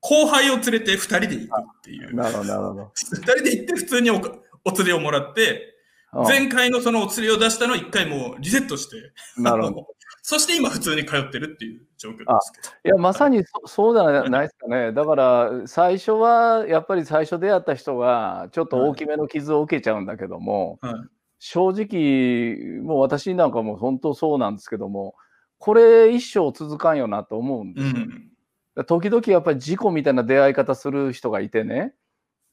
[0.00, 2.14] 後輩を連れて二人で行くっていう。
[2.14, 2.92] なるほど、なるほど。
[2.94, 4.32] 二人で行って普通におか
[4.64, 5.78] お釣りをもらって、うん
[6.24, 9.86] 前回のそのお釣りを出したのを一回もうリセットして、なるほど。
[10.30, 12.74] そして今普通に通ってるっていう状況ですけど。
[12.84, 14.92] いや、まさにそそうじゃないですかね。
[14.92, 20.94] だから、最初は、やっぱり最初出会った人が、ちょっと大きめの傷を受けちゃうんだけども、はい
[21.38, 25.14] 正直、もう私なんかも本当そうなんですけども、
[25.56, 28.02] これ一生続かんよなと思うんでうすよ。
[28.02, 28.84] ん。
[28.86, 31.94] 時々やっぱり事故みたいな出会い方する人がいてね、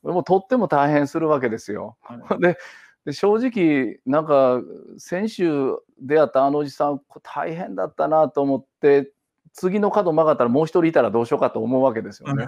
[0.02, 1.98] もうとっても大変するわけですよ。
[2.04, 2.58] はい で
[3.06, 4.62] で正直、なんか
[4.98, 9.12] 先週出会ったあのおじさん、こ大変だったなと思って、
[9.54, 12.46] 次の角曲がったらもう一人いたらどうしようかと思うわけですよね。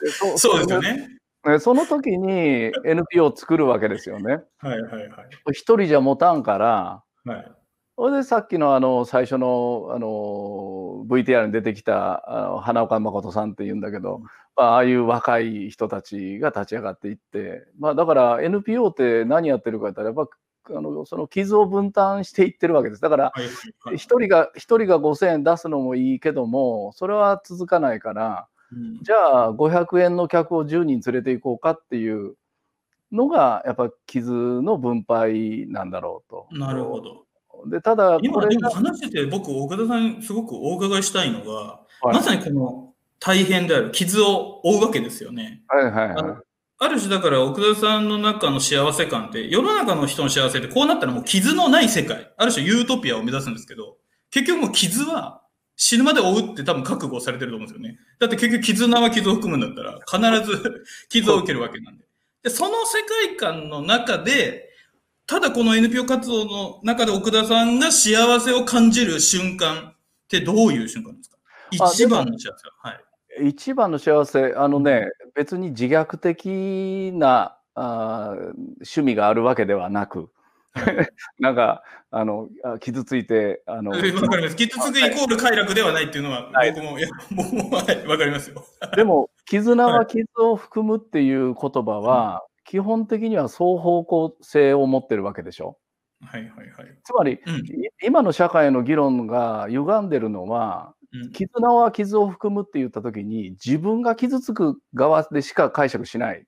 [0.00, 0.80] でそ そうですよ。
[0.80, 1.08] ね。
[1.46, 4.42] ねその時に NPO を作るわけですよね。
[4.58, 5.28] はいはいはい。
[5.52, 7.52] 一人じゃ持たんから、はい。
[7.96, 14.22] それでさっきのあの最初のあの VTR に出てきたあの花岡誠さんっていうんだけど、
[14.56, 23.02] まあ、ああいう若い人たちが立ち上がっていって、まあ、だから NPO って何やってるかって言ったらやっぱあのその傷を分担していってるわけです。
[23.02, 23.42] だからはい
[23.80, 32.34] はい一人が一人が5,000円出すのもいいけどもそれは続かないからうんじゃあ500円の客を10人連れて行こうかっていう
[33.12, 36.46] のがやっぱ傷の分配なんだろうと。
[36.50, 37.24] なるほど。
[37.66, 42.93] でただこ今でも話してて、僕、岡田さんにすごくお伺いしたいのが、はいまさにこの
[43.24, 45.62] 大変である傷を負うわけですよね。
[45.68, 46.36] はいはいはい
[46.76, 53.96] ある種だから奥田さんの中の幸せ感って、世の中の人の幸せってこうなったらもう傷のない世界、ある種ユートピアを目指すんですけど、
[54.30, 55.40] 結局もう傷は
[55.76, 57.96] 死ぬまで負うって多分覚悟されてると思うんですよね。
[58.18, 62.04] だって結局絆は傷を含むんだったら必ず 傷を受けるわけなんで。
[62.42, 64.68] で、その世界観の中で、
[65.26, 69.96] ただこの NPO 活動の中で奥田さんが幸せを感じる瞬間っ
[70.28, 71.38] てどういう瞬間ですか？
[71.80, 72.90] あ一番の幸せは。
[72.90, 73.03] はい。
[73.42, 80.30] 一番の幸せ、あのね、別に自虐的なあー趣味があるわけではなく、
[81.38, 84.56] なんか、あの、あ傷ついて、あの、えわかります。
[84.56, 88.64] 傷つくイコール快楽ではないっていうのは、はい僕も、いや、もう、はい、わかりますよ。
[88.96, 95.78] でも、 絆は傷を含むっていう言葉は、基本的には双方向性を持ってるわけでしょ。
[96.22, 96.98] はいはいはい。
[97.04, 97.56] つまり、うん。
[97.56, 100.93] い今の社会の議論が歪んでるのは、うん、
[101.32, 106.44] 絆は傷を含むって言ったときに、自分が傷つく側でしか解釈しない。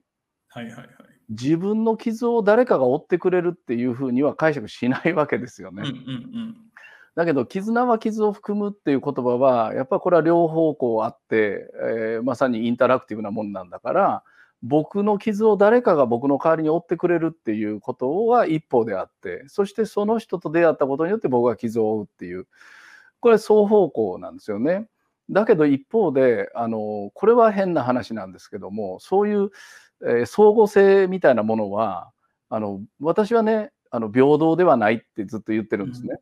[0.49, 0.89] はいはいはい。
[1.29, 5.83] 自分の傷を誰かが負ってくれるっていうふうには解釈しないわけですよね。
[5.83, 6.57] うんうん
[7.17, 14.23] だけど絆は傷を含むっていう言葉はやっぱこれは両方向あって、えーまさにインタラクティブなもんなんだから
[14.63, 22.47] 僕の傷を誰かが僕の代わりに負ってくれるっていうことは一方であってそしてその人と出会ったことによって僕が傷を負うっていう
[23.27, 24.87] これ双方向なんですよね。
[25.31, 29.51] だけど一方であのこれは変な話なんですけどもそういう、
[30.05, 32.13] えー相互性みたいなものは
[32.51, 36.21] あの私はねあの平等ではないってずっと言ってるんですね。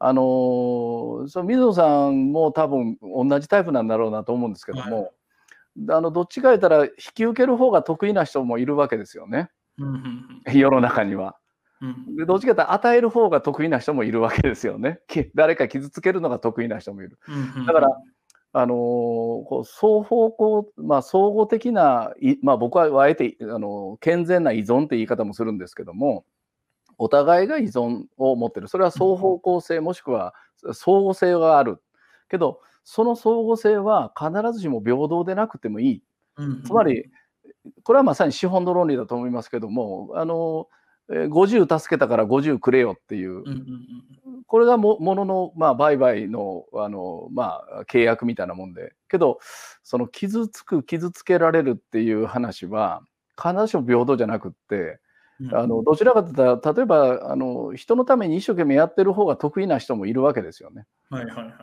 [0.00, 5.12] あのーその水野さんも多分同じタイプなんだろうなと思うんですけども、
[5.88, 11.36] あのどっちか言ったら引き受ける方が得意な人もいるわけですよねうんうん世の中には。
[12.06, 12.16] うん。
[12.16, 15.00] でどっちかというと与える方が得意な人もいるわけですよね。
[15.08, 17.18] き誰か傷つけるのが得意な人もいる。
[17.66, 17.88] だから、
[18.52, 26.24] あのーこう双方向、まあ、相互的な、いまあ、僕はあえて、あのー健全な依存って言い方もするんですけども
[26.98, 28.68] お互いが依存を持ってる。
[28.68, 30.34] それは双方向性もしくは
[30.72, 31.82] 相互性がある。
[32.28, 36.02] けどその相互性は必ずしも平等でなくてもいい。
[36.64, 37.10] つまり
[37.82, 43.44] これはまさに資本の論理だと思いますけどもあのえー50助けたから50くれよっていう
[44.46, 49.38] これがもものの、まあ、売買のあの、まあ、契約みたいなもんでけど
[49.82, 53.02] その傷つく傷つけられるっていう話は
[53.36, 54.98] 必ずしも平等じゃなくって
[55.40, 60.86] うんあのどちらかというと例えばあの人のために一生懸命やってる方が得意な人もいるわけですよね。
[61.10, 61.54] はいはいはい。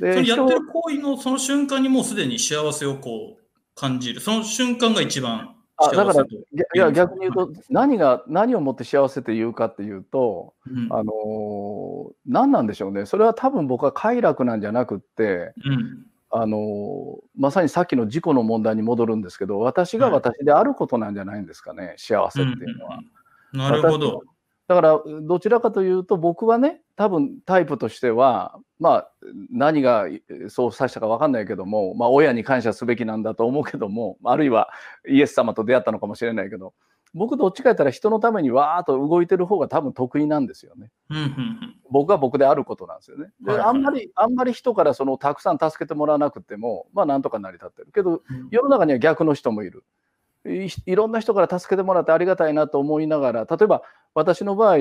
[0.00, 3.44] でやってる行為のその瞬間にもうすでに幸せをこう
[3.74, 4.20] 感じる。
[4.20, 6.24] その瞬間が一番あだから。
[6.24, 22.96] いや逆に言うと何が何をもって幸せというかっていうとうんあのー何なんでしょうねそれは多分僕は快楽なんじゃなくってうんあのまさにさっきの事故の問題に戻るんですけど私がはい私であることなんじゃないんですかね幸せっていうのは。
[22.96, 23.10] うん
[23.52, 24.22] なるほど。
[24.68, 29.10] だからどちらかというと僕はね多分タイプとしてはまあ
[29.50, 30.06] 何が
[30.48, 34.70] そうさせたか分かんないけども、まあ、親に感謝すべきなんだと思うけどもあるいは
[35.08, 36.72] イエス様と出会ったのかもしれないけど
[37.14, 40.90] 僕どっちかやったら人のためにわーっと動いてる方が多分得意なんですよね。
[41.90, 43.28] 僕は僕であることなんですよね。
[43.40, 49.84] であんまりあんまり人からそのたくさん助けてもらわなくてもまあなんとか成り立ってるけどうん世の中には逆の人もいる。
[50.48, 53.82] いいろんな人から助けてもらってありがたいなと思いながら例えば
[54.14, 54.78] 私の場合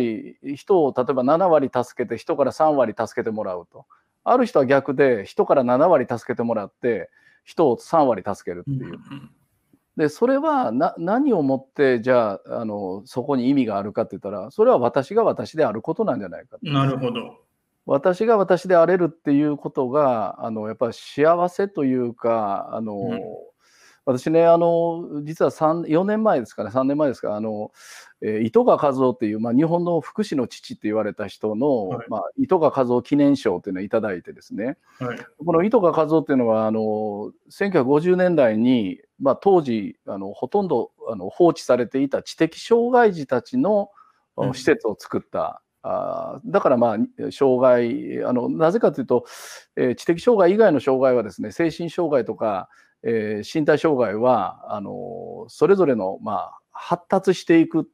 [0.56, 3.86] 人を例えば7割助けて人から3割助けてもらうと
[4.24, 7.10] ある人は逆で人から7割助けてもらって
[7.44, 9.00] 人を3割助けるってうんいう。
[9.98, 17.38] でそれはな何をもってじゃああのそこに意味があるかって言ったらそれは私が私であることなんじゃないかうんなるほど。
[17.86, 23.22] 私が私であれるっていうことがあのやっぱり幸せというかあの、うん
[24.06, 27.72] 私ねあの実は3 4年前ですかね3年前ですかあの、
[28.22, 35.20] えー糸川和夫っていう、まあ、日本の福祉の父って言われた人の、はいまあ、糸川和夫記念賞っていうのをいただいてですねはい。
[35.44, 43.90] この糸川和夫っていうのはあの1950年代に、まあ、当時あのほとんどあの放置されていた知的障害児たちの
[44.38, 45.62] うん施設を作った。
[45.88, 49.26] あーだからまあ障害あのなぜかというと、
[49.76, 52.70] えー知的障害以外の障害はですね精神障害とか、
[53.06, 57.88] えー身体障害はあのそれぞれの、まあ、発達していく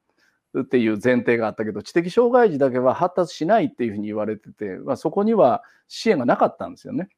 [0.60, 7.10] っていう前提があったけど知的障害児だけは発達しないっていうふうに言われてて、まあ、そこには支援がなかったんですよね。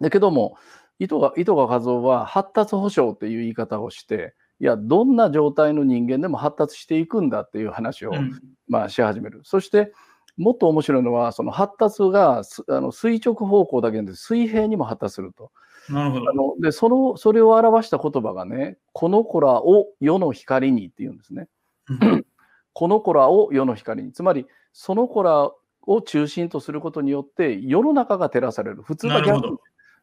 [0.00, 0.56] だけども
[0.98, 9.40] 糸川糸川和夫は発達保障っていう言い方をしていやどんな状態の人間でも発達していくんだっていう話を、うんまあ、し始める。
[9.44, 9.92] そして
[10.36, 15.52] もっと面白いのはその発達がすあの垂直方向だけで水平にも発達すると。
[15.88, 16.30] なるほど。
[16.30, 16.32] あ。
[16.32, 21.48] のでそのそれを表した言葉がね「この子らを世の光に」っていうんですね。
[21.88, 21.98] うん。
[22.72, 24.12] この子らを世の光に。
[24.12, 25.50] つまりその子ら
[25.86, 28.82] を中心とすることによって世の中が照らされる。
[28.82, 29.58] 普通は逆。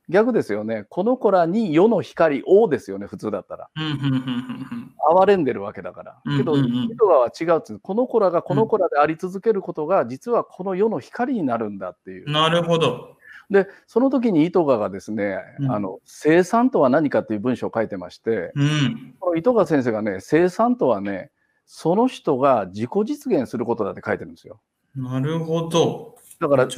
[0.09, 0.85] 逆ですよね。
[0.89, 3.69] この子らに世の光をですよね普通だったら。
[3.75, 6.21] 哀れんでるわけだから。
[6.37, 6.65] けどうんうん。
[6.65, 7.79] うん井戸川は違うっつう。
[7.79, 12.27] この子らがこの子らであり続けることが実はこの世の光になるんだっていう。
[12.27, 13.17] うんなるほど。
[13.51, 19.37] でその時に糸川がですね、うんあの生産とは何かっていう文章を書いてまして、うん。
[19.37, 21.31] 糸川先生がね生産とはね
[21.65, 24.61] その人が自己実現することだって書いてるんですよ。
[24.95, 26.15] なるほど。
[26.39, 26.73] だからね。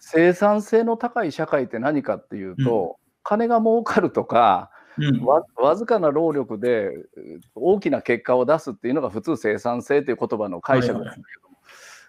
[0.00, 7.08] 生産性の高い社会って何かっていうと、金が儲かるとかうんわわずかな労力でう
[7.54, 11.53] 大きな結果を出すっていうのが普通生産性という言葉の解釈なんですけども、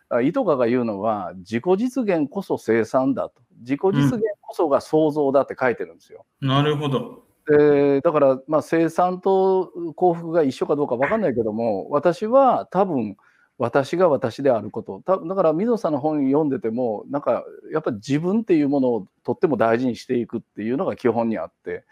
[0.09, 6.25] あ糸川が言うのは自己実現こそ生産だと自己実現こそが創造だって書いてるんですよ。
[6.41, 7.23] なるほど。
[7.47, 13.17] でだから、まあ、生産と幸福が一緒かどうか分かんないけども私は多分
[13.57, 21.83] 私が私であることただから水野さんの本読んでてもなんかやっぱり自分っていうものをとっても大事にしていくっていうのが基本にあって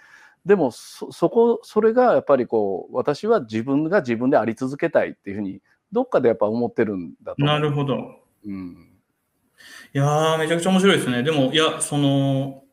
[0.45, 5.61] でもそそこそれがやっぱりこう私は自分が自分であり続けたいっていうふうに
[5.94, 8.20] どっかでやっぱ思ってるんだとなるほど。
[8.46, 8.89] うん。
[9.94, 11.22] いやー、めちゃくちゃ面白いですね。
[11.22, 12.64] でも、いや、その、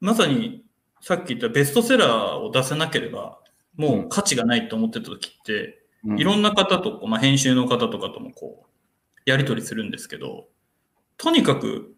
[0.00, 0.64] まさに、
[1.00, 3.40] さっき言ったベストセラーを出せなければ、
[3.76, 6.18] もう価値がないと思ってた時って、うん。
[6.18, 8.68] いろんな方とまあ、編集の方とかともこう、
[9.26, 10.46] やり取りするんですけど、
[11.16, 11.96] とにかく、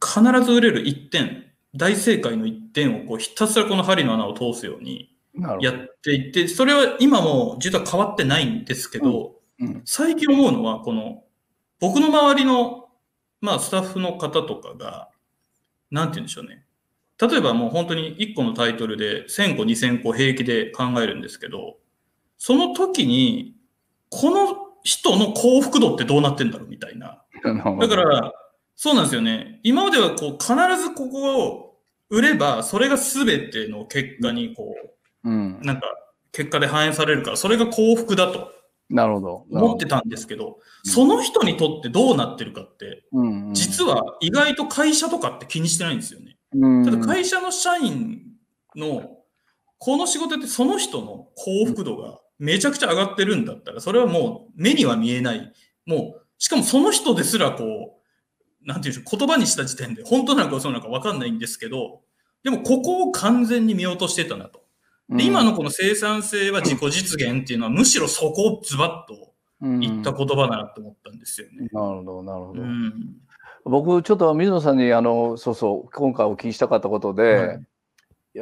[0.00, 5.12] 必ず売れる1点、大正解の1点をこう、ひたすらこの針の穴を通すように
[5.60, 9.35] やっていて、それは今も実は変わってないんですけど、うん
[9.84, 11.24] 最近思うのは、この、
[11.80, 12.88] 僕の周りの、
[13.40, 15.08] まあ、スタッフの方とかが、
[15.90, 16.64] なんて言うんでしょうね。
[17.20, 21.76] 例えばもう本当に1個のタイトルで1000個、2000個平気で考えるんですけど、
[22.38, 23.54] その時に、
[24.10, 27.22] この人の幸福度ってどうなってんだろうみたいな。
[27.42, 28.32] だから、
[28.74, 29.60] そうなんですよね。
[29.62, 31.78] 今まではこう、必ずここを
[32.10, 34.74] 売れば、それが全ての結果にこ
[35.24, 35.86] うんう、なんか、
[36.32, 38.52] 結果で反映されるから、それが幸福だと
[38.88, 39.46] なるほど。
[39.50, 46.36] 思ってたんですけど、その人にとってどうなってるかって、うんうん実は意外と会社とかって気にしてないんですよね。
[46.52, 48.22] うんただ会社の社員
[48.76, 49.16] の
[49.78, 55.52] この仕事ってその人の幸福度がめちゃくちゃ上がってるんだったら、それはもう目には見えない。
[55.86, 58.00] もう、しかもその人ですらこ
[58.64, 62.02] う、なんていうんでしょう、言葉にした時点で本当なのか嘘なのか分かんないんですけど、
[62.42, 64.65] でもここを完全に見落としてたなと。
[65.08, 71.68] で今のこの生産性は自己実現っていうのはむしろそこをズバッと言った言葉だなと思ったんですよね。
[71.72, 72.62] なるほど、なるほど。
[72.62, 73.16] うん。
[73.64, 77.66] 僕、ちょっと水野さんに、あの、そうそう、今回お聞きしたかったことで、はい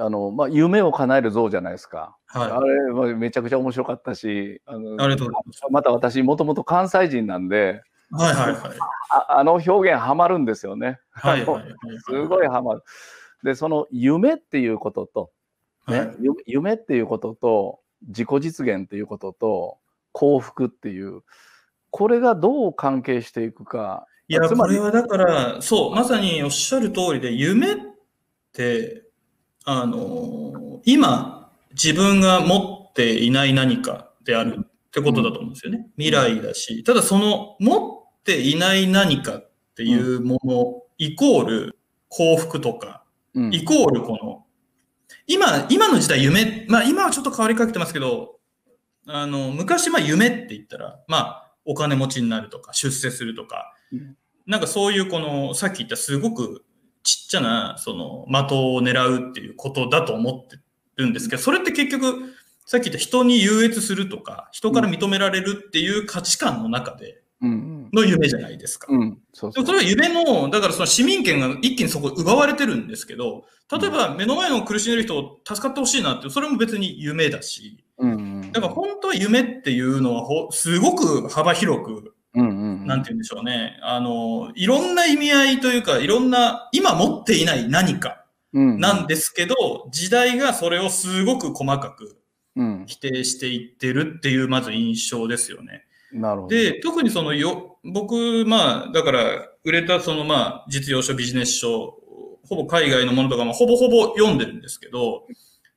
[0.01, 2.17] あの、まあ、夢を叶える像じゃないですか。
[2.33, 4.99] あはれ、まあめちゃくちゃ面白かったし、あのい。
[5.01, 5.63] ありがとうございます。
[5.71, 8.61] また私、もともと関西人なんで、はいはいはい。
[9.11, 10.99] ああの表現ハマるんですよね。
[11.11, 11.65] はいはいはい。
[12.05, 12.83] すごいハマる。
[13.43, 15.31] で、その夢っていうことと、
[15.89, 15.99] ね。
[15.99, 16.17] はい。
[16.21, 19.79] ゆ夢っていうことと、自己実現っていうことと、
[20.13, 21.23] 幸福っていう、
[21.91, 24.07] これがどう関係していくか。
[24.29, 27.77] いや、これはだから、そう、まさにおっしゃる通りで、夢っ
[28.53, 29.05] て、
[29.65, 35.89] あの、今、自分が持っていない何かであるってことだと思うんですよね。
[35.97, 41.79] 未来だし、ただその、持っていない何かっていうもの、イコール
[42.09, 43.03] 幸福とか、
[43.35, 43.55] うん。
[43.55, 44.44] イコールこの、
[45.27, 48.39] 今、今の時代夢、まあ今はちょっと変わりかけてますけど、
[49.07, 54.17] あの、昔まあ夢って言ったら、まあお金持ちになるとか、出世するとか、うん。
[54.47, 56.65] なんかそういうこの、さっき言ったすごく
[57.03, 60.59] ちっちゃな、その、的を狙うっていうことだと思って
[60.97, 62.35] るんですけど、それって結局、
[62.67, 67.51] さっき言った人に優越するとか、人から認められるっていう価値観の中でうん
[67.93, 68.87] の夢じゃないですか。
[68.91, 69.65] うん、うん、そうそう。
[69.65, 82.87] でもそれは夢の、だからその市民権が一気にそこ奪われてるんですけど、例えば目の前の苦しんでる人を助かってほしいなって、それも別に夢だし、うんうんだから本当は夢っていうのはほすごく幅広く、うんうん。
[82.87, 83.79] なんて言うんでしょうね。
[83.83, 88.81] あの、いろんな意味合いというか、いろんな、今持っていない何かうん。
[88.81, 89.55] なんですけど、
[89.91, 92.19] 時代がそれをすごく細かく
[92.57, 92.85] うん。
[92.87, 95.85] 否定していってるっていう、まず印象ですよね。
[96.15, 96.55] なるほど。
[96.55, 101.99] で、特にそのよ、僕、まあ、だから、売れたその、まあ、実用書、ビジネス書、
[102.49, 105.27] ほぼ海外のものとか、まあ、ほぼほぼ読んでるんですけど、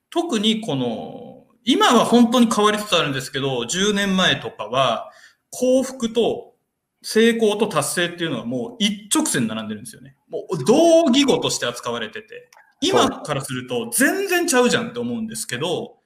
[0.10, 5.12] 特にこの、今は本当に変わりつつあるんですけど、10年前とかは、
[5.50, 6.54] 幸福と
[7.02, 10.16] 成功と達成っていうのはもう一直線並んでるんですよね。
[10.30, 12.50] もう、同義語として扱われてて、
[12.82, 15.98] 今からすると全然ちゃうじゃんって思うんですけど、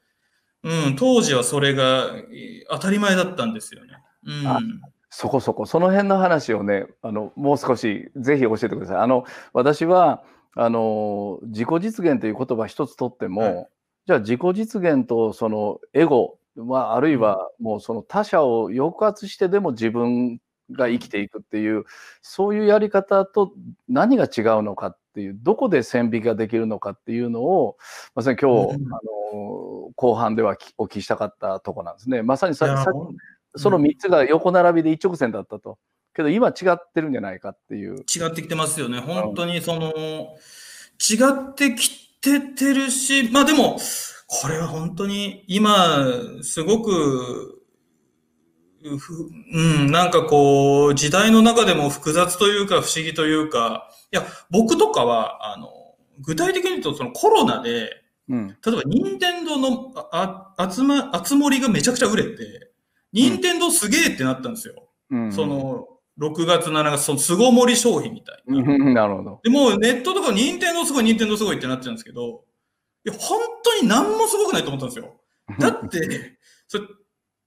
[0.64, 2.12] うん、当時はそれが
[2.70, 3.91] 当たり前だったんですよね。
[4.26, 4.48] うん。
[4.48, 4.60] あ
[5.14, 8.98] そこそこ、その辺の話をね、あのもう少しぜひ教えてください。
[8.98, 10.24] あの私は
[10.56, 13.68] あの自己実現という言葉一つとっても、はい
[14.08, 20.40] じゃあ自己実現とそのエゴ、まあ、あるいはもうその他者を抑圧してでも自分
[20.72, 21.86] が生きていくっていう、
[22.22, 23.54] そういうやり方と
[23.88, 27.78] 何が違うのかっていう、どこで線引きができるのかっていうのを、
[28.16, 29.00] まさに今日、うんあ
[29.34, 32.24] の後半ではきお聞きしたかったとこなんですね。
[32.24, 33.16] まさにさいやさほん
[33.56, 35.78] その3つが横並びで一直線だったと。
[36.14, 37.96] けど今違ってるんじゃないかっていう。
[37.96, 39.00] 違ってきてますよね。
[39.00, 39.94] 本当にその、
[41.00, 41.90] 違ってき
[42.22, 43.78] ててるし、まあでも、
[44.28, 46.06] これは本当に今、
[46.42, 47.62] すごく、
[49.54, 55.70] うん、なんかこう、時代の中でも複雑というか不思議というか、いや、僕とかは、あの、
[56.20, 57.90] 具体的に言うとそのコロナで、
[58.30, 58.48] うん。
[58.48, 62.71] 例えば、任天堂のああ集ま、集まりがめちゃくちゃ売れて、
[63.14, 64.90] 任天堂すげえってなったんですよ。
[65.10, 65.32] うん。
[65.32, 65.88] その、
[66.20, 68.58] 6月、7月、その巣ごもり消費みたいな。
[68.58, 69.40] うん、なるほど。
[69.44, 72.44] で、もうネットとか任天堂すごい、任天堂すごいってなってるんですけど、
[73.06, 75.20] いや、本当に何もすごくないと思ったんですよ。
[75.60, 76.38] だって、
[76.68, 76.86] それ、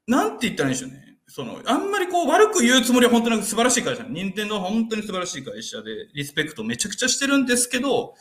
[0.06, 1.18] なんて言ったらいいんでしょうね。
[1.28, 4.04] その、あんまりこう悪く言うつもりは本当に素晴らしい会社。
[4.08, 8.14] 任天堂は本当に素晴らしい会社で、リスペクトめちゃくちゃしてるんですけど、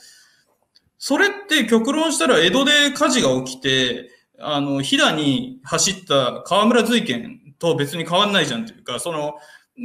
[0.97, 4.09] それって極論したら江戸で火事が起きて、
[4.45, 9.35] あの、飛騨に走った河村随賢と別に変わんないじゃんというか、その、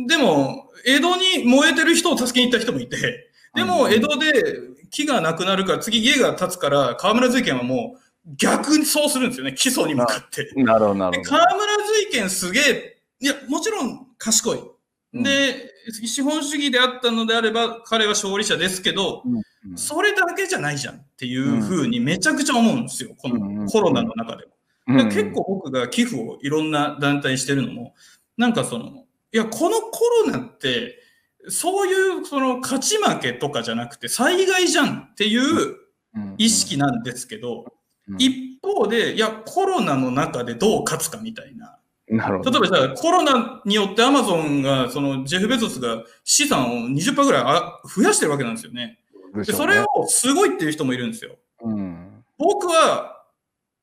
[0.07, 4.33] でも、江戸に燃えてる人を助けに行った人もいて、でも、江戸で
[4.91, 10.51] 木がなくなるから、次家が建つから、河村随賢はもう逆にそうするんですよね、基礎に向かって。
[10.57, 11.39] なるほど、なでるほど。
[11.39, 14.59] 河村随賢すげえ、いや、もちろん賢い。
[14.59, 15.73] うんで、
[16.05, 19.43] 資本主義であったのであれば、彼は勝利者ですけど、うん
[19.77, 24.47] それだけじゃないじゃんっていうふうにめちゃくちゃ思うんですよ、こうんのコロナの中で
[24.87, 25.05] も。
[25.07, 27.95] 結構僕が寄付をいろんな団体にしてるのも、
[28.37, 30.99] なんかその、いや、このコロナって、
[31.49, 35.77] そういうその勝ち負けとかじゃなくて災害じゃんっていう
[36.15, 37.67] うん意識なんですけど、
[38.09, 41.79] うん一方で、いや、コロナの中でどう勝つかみたいな。
[42.09, 42.51] なるほど。
[42.51, 48.99] 例えばじゃあコロナによってアマゾンが、そのジェフ・ベゾスが資産を20%ぐらいあ増やしてるわけなんですよね。
[49.35, 51.37] ねでそうれをすごいっていう人もいるんですよ。
[51.63, 53.25] うん僕は、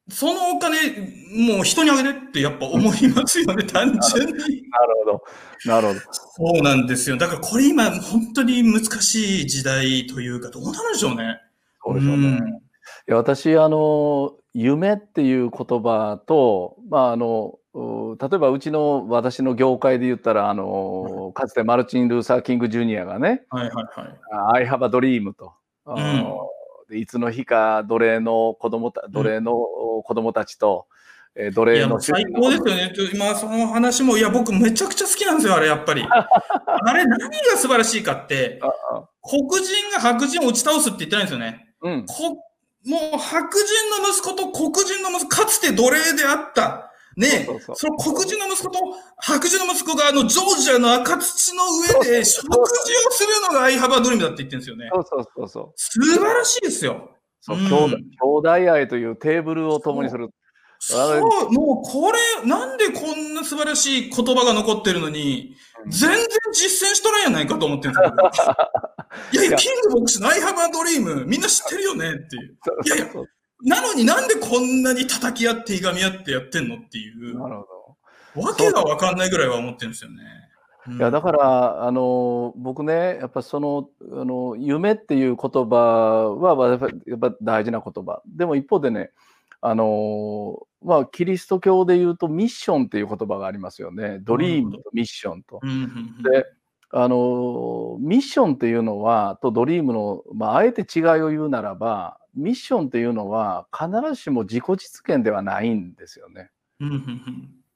[0.10, 0.78] そのお金、
[1.56, 4.34] もう人にあげてってやっぱ思いますよね、単純に。
[4.34, 4.43] なる
[5.04, 5.24] ほど。
[5.66, 6.00] なるほど。
[6.00, 7.18] そうなんですよ。
[7.18, 11.41] だからこれ今、本当に難しい時代というか、どうなんでしょうね。
[11.84, 12.28] そうでしょうね。
[12.28, 12.30] う
[12.60, 12.62] ん
[13.08, 24.63] いや私あの夢っていう言葉と、まああのう例えばうちの私の業界で言ったらあの、かつてマルチン・ルーサー・キング・ジュニアがねはいはいはい。
[24.65, 25.53] 「I have a dream と」
[25.86, 26.49] あの
[26.89, 29.53] でいつの日か奴隷の子供た奴隷の
[30.05, 30.88] 子供たちと、
[31.36, 32.93] えー奴隷のう最高ですよね。
[33.13, 36.01] 今、その話も、いや、僕めちゃくちゃ好きなんですよ、あれ、やっぱり。
[36.07, 38.61] あれ、何が素晴らしいかって、
[39.21, 41.76] 黒人が白人を打ち倒すって言ってないんですよね。
[41.82, 42.41] うんこ
[42.86, 46.91] もう白人の息子と黒人の息子、かつて奴隷であった。
[47.16, 48.80] ねえその黒人の息子と
[49.18, 51.63] 白人の息子があのジョージアの赤土の
[52.03, 54.89] 上で食事をするのがアイハバードリームだって言ってるんですよね。
[54.93, 57.11] そうそうそうそう素晴らしいですよ。
[57.39, 60.30] そう、うん兄弟兄弟愛というテーブルを共にする
[60.80, 65.55] そう、もうこれ、なんでこんな素晴らしい言葉が残ってるのに、
[65.88, 66.20] 全然
[66.53, 68.01] 実践しとらんやないかと思ってるんで
[68.34, 68.55] すよ。
[69.32, 72.57] いや いや、キングボクのアイハバードリーム、みんな知ってるよねっていう。
[72.86, 73.05] いやいや
[73.66, 77.66] なのになんでこんなに叩き合っていがみ合ってやってんのっていう、なるほ
[78.36, 78.45] ど。
[78.47, 80.22] わけがわかんないぐらいは思ってるんですよね。
[80.88, 80.97] うん。
[80.97, 85.76] いやだからあの僕ねやっぱそのあの夢っていう言葉
[86.39, 86.70] は
[87.07, 88.22] やっぱ大事な言葉。
[88.28, 89.11] でも一方でね
[89.61, 94.20] あのまあキリスト教で言うとミッションっていう言葉がありますよね。
[94.22, 95.59] ドリームとミッションと。
[96.30, 96.45] で
[96.91, 106.50] あのミッションっていうのはとドリームの、まあ、あえて違いを言うならばミッションっていうのは必ずしも自己実現ではないんですよね。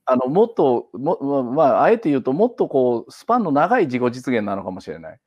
[0.05, 5.19] あのもっとも、まあまあ、あえて言うともっとこうスパンの長い自己実現なのかもしれない。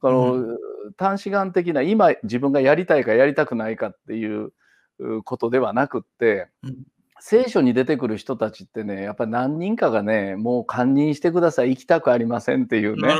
[0.00, 0.58] この、
[0.98, 4.52] 短視眼的な今自分がやりたいかやりたくないかっていう
[4.98, 6.84] うことではなくって、うん
[7.26, 13.14] 聖書に出てくる人たちってねやっぱり何人かがねもう堪忍してください行きたくありませんっていうね。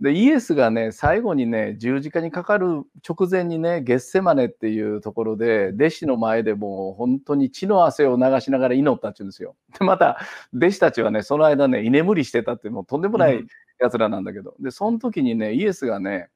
[0.00, 9.56] でイエスがね最後にね十字架にかかる直前にねゲッセマネっていうところで弟子の前でもう本当に血の汗を流しながら祈ったっていうんですよ。
[9.78, 10.18] でまた
[10.56, 13.46] 弟子たちはねその間ね居眠りしてたってもうとんでもなうい
[13.78, 16.28] やつらなんだけど、でその時にねイエスがね、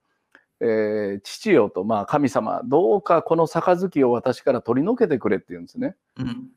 [0.61, 5.97] えー父よと、まあ、神様どうかこの杯を私から取り除けてくれって言うんですね。
[6.19, 6.49] うん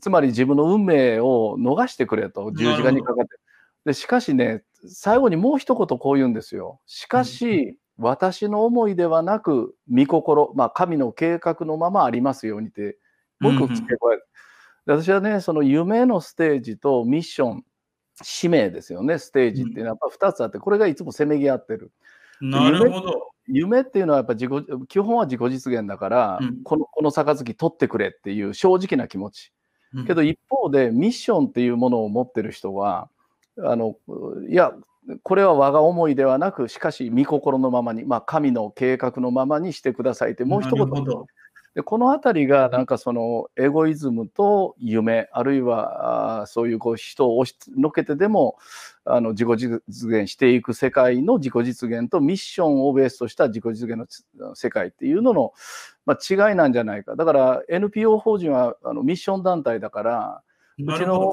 [0.00, 3.36] つまり自分の運命を逃してくれと十字架にかかって。
[3.84, 6.80] でしかしね最後にもう一言こう言うんですよ。
[6.86, 12.98] しかし、私の思いではなく御心、まあ、神の計画のままありますようにって
[13.38, 14.18] もう一個付け加え
[14.86, 17.64] 私はねその夢のステージとミッション
[18.22, 21.92] 使命ですよねステージっていうのはやっぱ2つあってこれがいつもせめぎ合ってる。
[22.40, 23.30] なるほど。
[23.46, 24.50] 夢っていうのはやっぱ自己
[24.88, 29.52] 基本は自己実現だから、うんこのこの杯取ってくれっていう正直な気持ち。
[29.94, 33.08] うんけど一方でミッションっていうものを持ってる人は
[33.62, 33.96] あの
[34.48, 34.72] いや
[35.22, 40.86] これは我が思いではなくしかし御心のままに、まあ、神の計画のままにしてくださいってもう一言。
[41.74, 48.56] でこの辺りがなんかそのエゴイズムと夢あるいはあそういうこう人を押しのけてでも
[49.04, 49.48] あの自己
[49.88, 53.96] 実現していく世界の自己実現とミッションをベースとした自己実現
[54.38, 55.52] の世界っていうのの、
[56.06, 57.16] まあ、違いなんじゃないか。
[57.16, 60.42] だから NPO 法人はあのミッション団体だから
[60.78, 61.32] なるほど。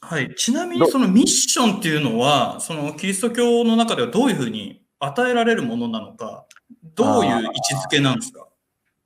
[0.00, 0.34] はい。
[0.34, 6.46] ちなみにそのミッションっていうのは、そのキリスト教の中ではどういうふうに与えられるものなのか、
[6.94, 8.46] どういう位置づけなんですか？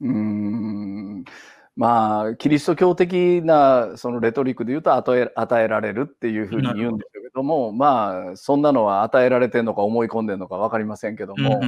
[0.01, 1.25] うん。
[1.77, 11.61] まあ、キリスト教的なそのレトリックで言うと与え与えられるっていうふうに言うんですけども、まあ、そんなのは与えられてるのか思い込んでるのか分かりませんけども、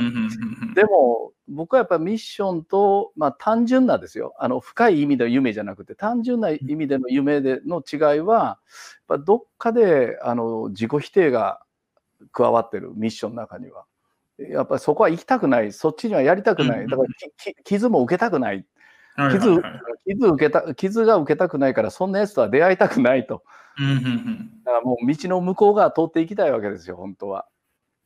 [0.74, 8.58] でも、僕はやっぱミッションと、まあ、単純なですよ、あの深い意味での夢じゃなくて、単純な意味での夢での違いは、やっ
[9.06, 11.60] ぱどっかであの自己否定が
[12.32, 13.84] 加わってる、ミッションの中には。
[14.38, 17.08] やっぱりそこは行きたくない、そっちにはやりたくない、だから
[17.64, 18.64] 傷も受けたくない。
[19.32, 19.60] 傷
[20.06, 23.42] 傷受けた傷が受けたくないからそんなやつとは出会いたくないと。
[24.64, 27.46] だからもう道の向こう側通っていきたいわけですよ本当は。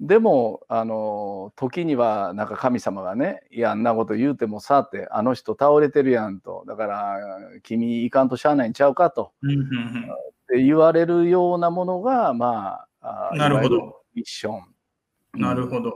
[0.01, 7.17] でもあの時にはなんか神様がね「いやあんなこと言うてもさ」って「あの人倒れてるやん」と「だから
[7.63, 9.33] 君いかんとしゃあないんちゃうか」と。
[9.45, 15.41] って言われるようなものがまあなるほどミッション。
[15.41, 15.95] なるほど。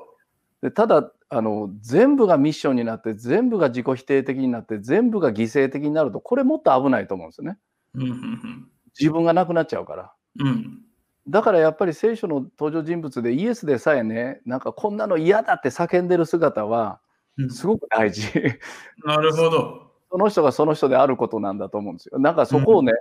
[0.62, 7.58] でただあの全部がミッションになって全部が自己否定的になって全部が犠牲的になるとこれもっと危ないと思うんですよね。
[8.98, 10.12] 自分がなくなっちゃうから。
[10.38, 10.82] うん、
[11.28, 17.00] だからやっぱり聖書の登場人物でイエスでさえねなんかこんなの嫌だって叫んでる姿は
[17.50, 18.26] すごく大事。
[18.38, 19.86] うん、なるほど。
[20.10, 22.18] その人がその人であることなんだと思うんですよ。
[22.18, 22.92] なんかそこをね、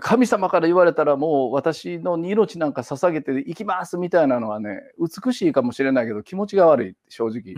[0.00, 7.54] 神様から言われたらもう私の命なんか捧げていきますみたいなのはね美しいかもしれないけど気持ちが悪い正直、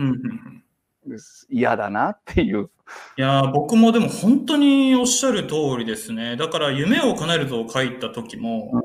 [1.49, 2.69] 嫌だなっていう。
[3.17, 6.37] いや僕もでも本当におっしゃる通りですね。
[6.37, 8.81] だから夢を叶えると書いた時も、うん、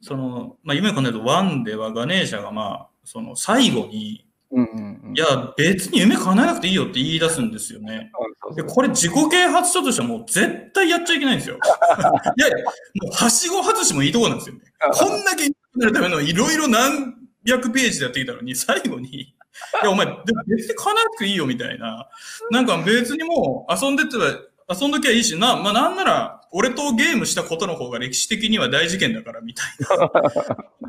[0.00, 8.12] その、まあ、夢を叶えると1ではガネーシャがまあその最後にうんうんうん、いや、別に夢叶えなくていいよって言い出すんですよね。
[8.54, 11.56] でこれ自己啓発書としてはもう絶対やっちゃいけないんですよ。
[12.36, 14.60] いやいや、もうはしご外しもいいとこなんですよね。
[14.92, 19.34] こんだけなるためのいろいろ何百ページでやってきたのに、最後に、い
[19.82, 20.06] や、お前、
[20.46, 22.08] 別に叶えなくていいよみたいな。
[22.50, 24.36] なんか別にもう遊んでては、
[24.68, 29.66] 遊んどきゃいいしな、まあなんなら、俺とゲームしたことの方が歴史的には大事件だからみたい
[29.98, 30.10] な。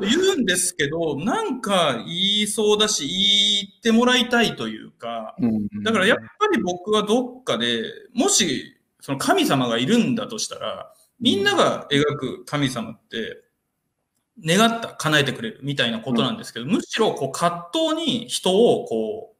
[0.00, 5.36] 言うんですけど、なんか言いそうだし、言ってもらいたいというか、
[5.82, 13.42] だからやっぱり僕はどっかで、もしその神様がいるんだとしたら、みんなが描く神様って、
[14.44, 19.33] 願った、叶えてくれるみたいなことなんですけど、むしろこう葛藤に人をこう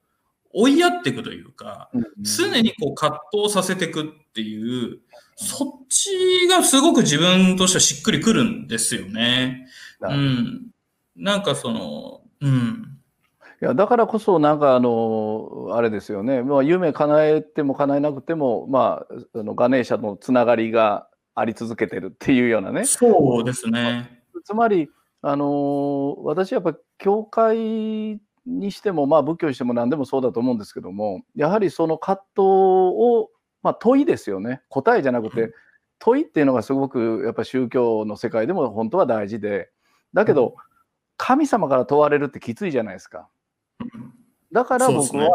[0.55, 1.91] 追いやっていくというか、
[2.21, 5.01] 常にこう葛藤させていくっていう、
[5.37, 9.67] そっちがすごく自分としてはしっくりくるんですよね。
[10.01, 10.67] うん。
[11.17, 12.95] なんかその、うん。
[13.63, 22.85] いやだからこそなんかあのあれですよね、まあ、夢叶えても叶えなくても、まあ、あのガネーシャのつながりがあり続けてるっていうようなね。
[22.85, 24.23] そうですね。
[24.45, 24.91] つまり
[25.23, 33.31] あの私やっぱ教会にしても、まあ、仏教にしても何でもそうだと思うんですけどもやはりその葛藤を
[33.65, 35.53] まあ、問いですよね答えじゃなくて
[35.99, 39.71] 問いっていうのがすごくやっぱ宗教の世界でも本当は大事で
[40.13, 40.55] だけど
[41.17, 43.29] 神様から問われるってきついじゃないですか。
[44.53, 45.31] だから僕は、ね、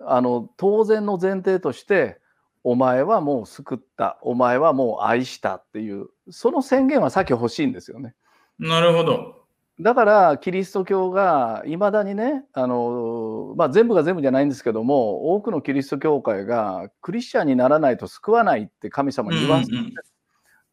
[0.00, 2.18] あの当然の前提として
[2.64, 8.14] お前はもう救ったお前はもう愛したっていうその宣言はさっき欲しいんですよね。
[8.58, 9.39] なるほど。
[9.80, 19.94] だからキリスト教がいまだにねあの、まあ、全部が全部じゃないんですけども多くのキリスト教会がクリスチャンにならないと救わないって神様に言わせて、うんうん、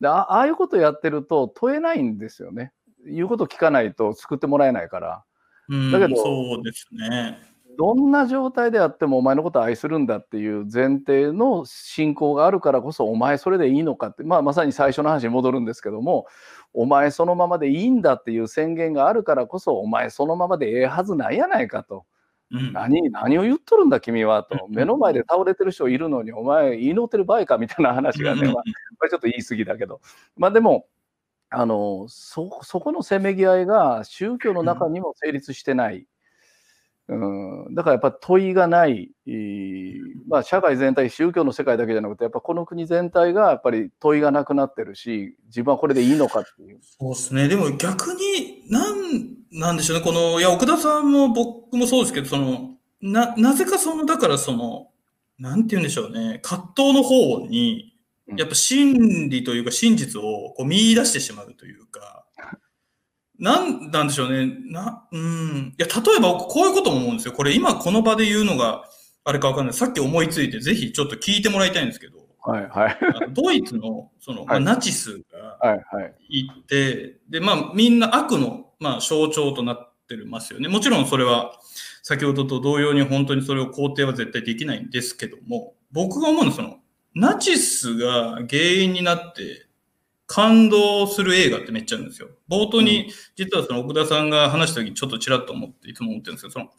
[0.01, 2.73] でああいうことやってると問えないんですよね。
[3.05, 5.23] 言うこと聞かないと救ってもらえないから。
[5.91, 7.39] だけどそうですね
[7.77, 16.25] どんな状態であってもお前のことを愛するんだっていう前提の信仰があるからこそお前それでいいのかって、まあ、まさに最初の話に戻るんですけども
[16.73, 22.05] お前そのままでいいんだっていう宣言があるからこそお前そのままでええはずないやないかと。
[22.49, 24.67] うん、何何を言っとるんだ君はと。
[24.69, 28.53] 目の前で倒れてる人いるのにお前祈ってる場合かみたいな話がね、まあ、
[28.97, 29.99] これちょっと言い過ぎだけど。
[30.37, 30.87] まあでも
[31.49, 36.07] あのそそこのせめぎ合いが宗教の中にも成立してない
[37.09, 39.11] うん、だからやっぱ問いがない、
[40.27, 46.79] まあ、社会全体宗教の世界だけじゃなくてやっぱこの国全体がやっぱり問いがなくなってるし自分はこれでいいのかっていう。
[46.81, 47.47] そうですね。
[47.47, 48.97] でも逆になん
[49.51, 50.03] なんでしょうね。
[50.03, 54.89] このいや奥田さんも僕もそうですけどそのななぜかそのだからその
[55.39, 57.93] なんて言うんでしょうね、葛藤の方に、
[58.35, 62.16] やっぱ真理というか真実をこう見出してしまうというか、
[63.39, 64.53] なんなんでしょうね。
[64.65, 65.75] な、うん。
[65.77, 67.33] いや、例えばこういうことも思うんですよ。
[67.33, 68.83] これ今この場で言うのが
[69.23, 69.73] あれかわかんない。
[69.73, 72.97] さっき思いついてぜひちょっと聞いてもらいたいんですけど、はいはい。
[73.33, 76.15] ドイツのその、まあ、はいナチスがはいはい。
[76.29, 80.69] いて、で、まあみんな悪の、まあ、象徴となってますよね。
[80.69, 81.51] もちろんそれは
[82.03, 86.77] 先ほどと同様に本当にそれを肯定は絶対できないんですけども、僕が思うのはその、
[87.13, 89.66] ナチスが原因になって
[90.27, 92.27] 感動する映画ってめっちゃあるんですよ。
[92.49, 96.69] 冒頭に、実はその奥田さんが話した時にちょっとちらっと思って、いつも思ってるんですけど、その、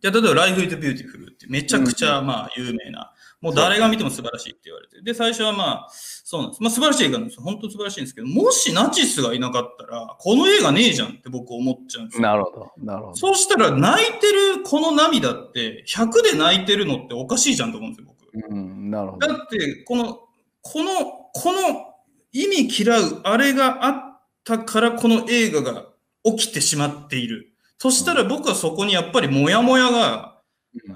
[0.00, 5.00] じゃあ例えば Life is Beautiful ってめちゃくちゃまあ有名な、もう誰が見ても素晴らしいって言われて。
[5.00, 6.62] で、最初はまあ、そうなんです。
[6.62, 7.42] まあ素晴らしい映画なんですよ。
[7.42, 12.22] 本当素晴らしいんですけど、もしナチスがいなかったら、この映画ねえじゃんって僕思っちゃうんですよ。
[12.22, 12.72] なるほど。
[12.78, 13.16] なるほど。
[13.16, 18.52] そうしたら泣いてるこの涙って、100で泣いてるのっておかしいじゃんと思うんですよ、僕。
[18.52, 19.26] うん、なるほど。
[19.28, 20.20] だって、この、
[20.62, 20.92] この、
[21.32, 21.89] この
[22.32, 25.86] 意味嫌う、あれがあったからこの映画が
[26.24, 27.52] 起きてしまっている。
[27.78, 30.40] そしたら僕はそこにやっぱりモヤモヤが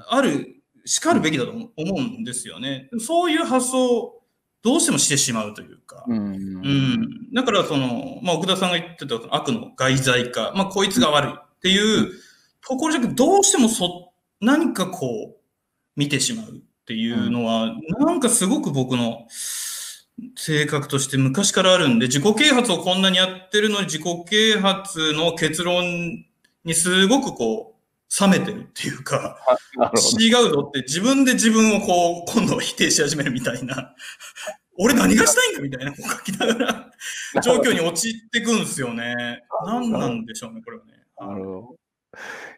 [0.08, 2.90] ある、叱るべきだと思うんですよね。
[2.98, 4.22] そういう発想を
[4.62, 6.04] どうしてもしてしまうというか。
[6.08, 6.16] うん。
[6.16, 7.32] うん。
[7.34, 12.10] だからその、まあ奥田さんが言ってた悪の外在化、まあこいつが悪いっていう
[12.66, 15.36] ところじゃなくて、どうしてもそ、何かこう、
[15.96, 16.52] 見てしまうっ
[16.86, 19.26] ていうのは、なんかすごく僕の
[20.36, 26.24] 性格として昔からあるんで、自己啓発をこんなにやってるのに自己啓発の結論
[26.64, 27.74] にすごくこう、
[28.20, 29.36] 冷めてるっていうか。
[30.20, 33.94] 違うぞって自分で自分をこう、今度は否定し始めるみたいな。
[34.76, 36.90] 俺何がしたいんだみたいな、こう書きながら、
[37.42, 39.42] 状況に陥ってくんですよね。
[39.66, 40.92] 何なんでしょうね、これはね。
[41.18, 41.76] なるほど。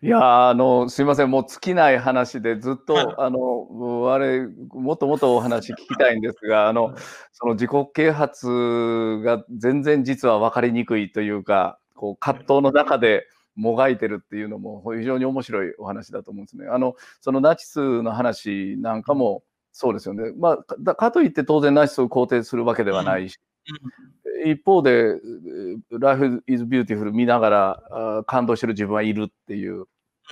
[0.03, 6.95] いやーあのすいません、もう尽きない話でずっと、はいあの あれ、もっともっとお話聞きたいんですが、あの
[7.33, 16.67] その自己啓発が全然実は分かりにくいというか、こう葛藤の中でもがいてるっていうのも非常に面白いお話だと思うんですね。
[16.69, 19.43] あのそのナチスの話なんかも
[19.73, 20.33] そうですよね。
[20.39, 23.39] まあ、かかといって当然ナチスを肯定するわけではないし、
[24.45, 25.21] 一方で、
[25.91, 27.83] Life is Beautiful 見ながら
[28.19, 29.81] あ感動してる自分はいるっていう、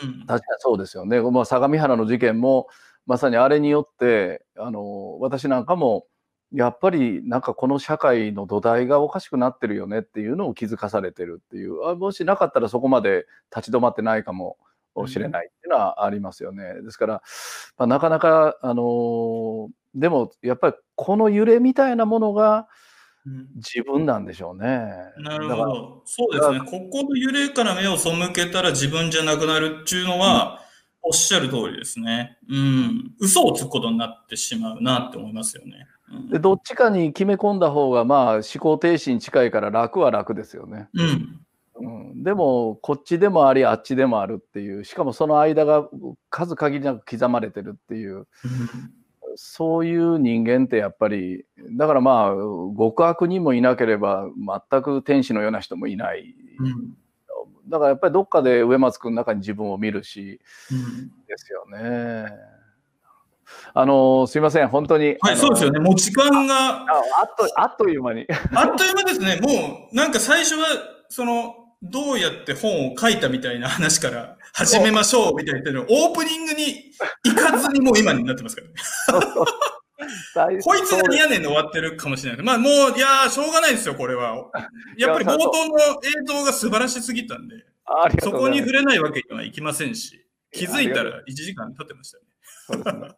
[0.03, 0.27] うん。
[0.27, 1.21] 確かにそうですよね。
[1.21, 2.69] まあ、相模原の事件も、
[3.07, 6.07] まさにあれによって、あの私なんかも、
[6.53, 14.57] やっぱりなんかこの社会の土台がおかしくなってるよねっていうのを気づかされてるっていう、あもしなかったらそこまで立ち止まってないかも
[15.07, 16.63] しれないっていうのはありますよね。
[16.83, 17.23] ですから、
[17.77, 22.67] まあ、なかなか、あのでもやっぱりこの揺れみたいなものがうん
[23.57, 24.87] 自分なんでしょうね。
[25.19, 26.03] なるほど。
[26.05, 26.59] そうですね。
[26.61, 30.61] ここの揺れから目を背けたら自分じゃなくなるっていうのは、
[31.03, 32.39] おっしゃる通りですね。
[32.49, 33.15] うん。
[33.19, 35.87] 嘘をつくことになってしまうなって思いますよね。
[35.89, 35.95] うん
[36.31, 40.89] でどっちかに決め込んだ方がまあ思考停止に近いから楽は楽ですよね。
[40.95, 41.41] うん。
[41.77, 45.89] うん、でもこっちでもありあっちでもあるっていうしかもその間が
[46.31, 48.29] 数限りなく刻まれてるっていう
[49.37, 52.35] そういう人間ってやっぱりだからまあ
[52.79, 54.29] 極悪人もいなければ
[54.71, 56.95] 全く天使のような人もいないうん。
[57.69, 62.31] だからやっぱりどっかで植松君の中に自分を見るしうんですよね。
[63.75, 65.79] あのすいません本当に、はい、そうですよね。
[65.79, 66.87] もう時間があ
[67.21, 69.39] あっとあっという間に あっという間ですね。
[69.41, 70.67] もう、なんか最初は、
[71.09, 71.55] その、
[71.85, 76.93] どうやって本を書いたみたいな話から始めましょうみたいなオープニングに
[77.25, 78.75] 行かずにもう今になってますからね。
[80.63, 82.45] こいつ何やねんで終わってるかもしれない。
[82.45, 84.51] まあもう、いやー、しょうがないですよ、これは。
[84.99, 87.57] やっぱり冒頭の映像が素晴らしすぎたんで、
[88.21, 92.13] そこに触れないわけにはいきませんし、気づいたら1時間経ってまし
[92.69, 93.15] たね。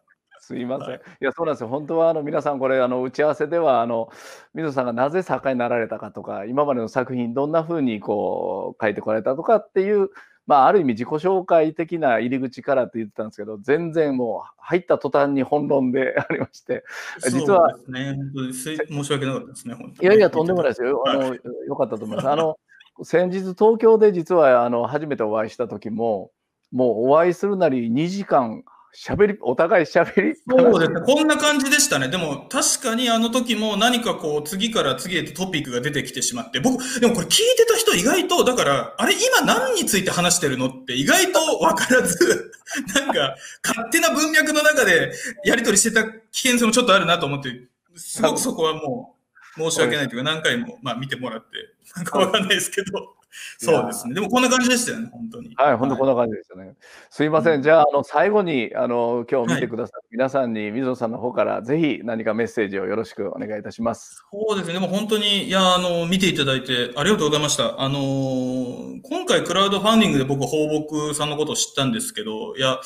[0.47, 0.89] すいません。
[0.91, 1.67] はいい、や、そうなんですよ。
[1.67, 4.09] 本当はあの皆さん、これ、あの打ち合わせでは、あの
[4.53, 10.09] 水野さんがなぜ作家になられたかとか、今までの作品、どんなふうにこう書いてこられたとかっていう、
[10.45, 16.85] まあ、ある意味、自己紹介的な入り口からって言ってたんですけど、全然もう入った途端に本論で ありまして、
[17.29, 21.03] 実はね、本当にすい申し訳なかったですね、本当にいやいや、とんでもないですよ。
[21.05, 22.29] あのよかったと思います。
[22.29, 22.57] あの
[23.03, 26.31] 先日、東京で実はあの初めてお会いした時も、
[26.71, 31.01] もうお会いするなり2時間、しゃべり、お互いしゃべりそうですね。
[31.01, 32.07] こんな感じでしたね。
[32.07, 42.51] でも、確かにあの時も何かこう、次から次へとトピックが出てきてしまって、僕、でもこれ聞いてた人意外と、だから、あれ今何について話してるのって意外とわからず、
[42.95, 45.11] なんか、勝手な文脈の中で
[45.45, 49.15] やり取りしてた危険性もちょっとあるなと思って、すごくそこはも
[49.57, 51.47] う申し訳ないというか、何回も、まあ、見てもらって、
[51.95, 53.16] なんかわかんないですけど、
[53.57, 54.13] そうですね。
[54.13, 55.53] でもこんな感じでしたよね、本当に。
[55.55, 56.75] はい、本当こんな感じでしたね。
[57.09, 57.61] すいません。
[57.61, 64.23] じゃあ、あの、最後に、あの、今日見てくださる皆さんに、水野さんの方から、ぜひ何かメッセージをよろしくお願いいたします。
[64.31, 64.73] そうですね。
[64.73, 67.81] でも本当に、いや、あの、見ていただいてありがとうございました。
[67.81, 72.79] あのー今回クラウドファンディングで僕、放牧さんのことを知ったんですけど、いや、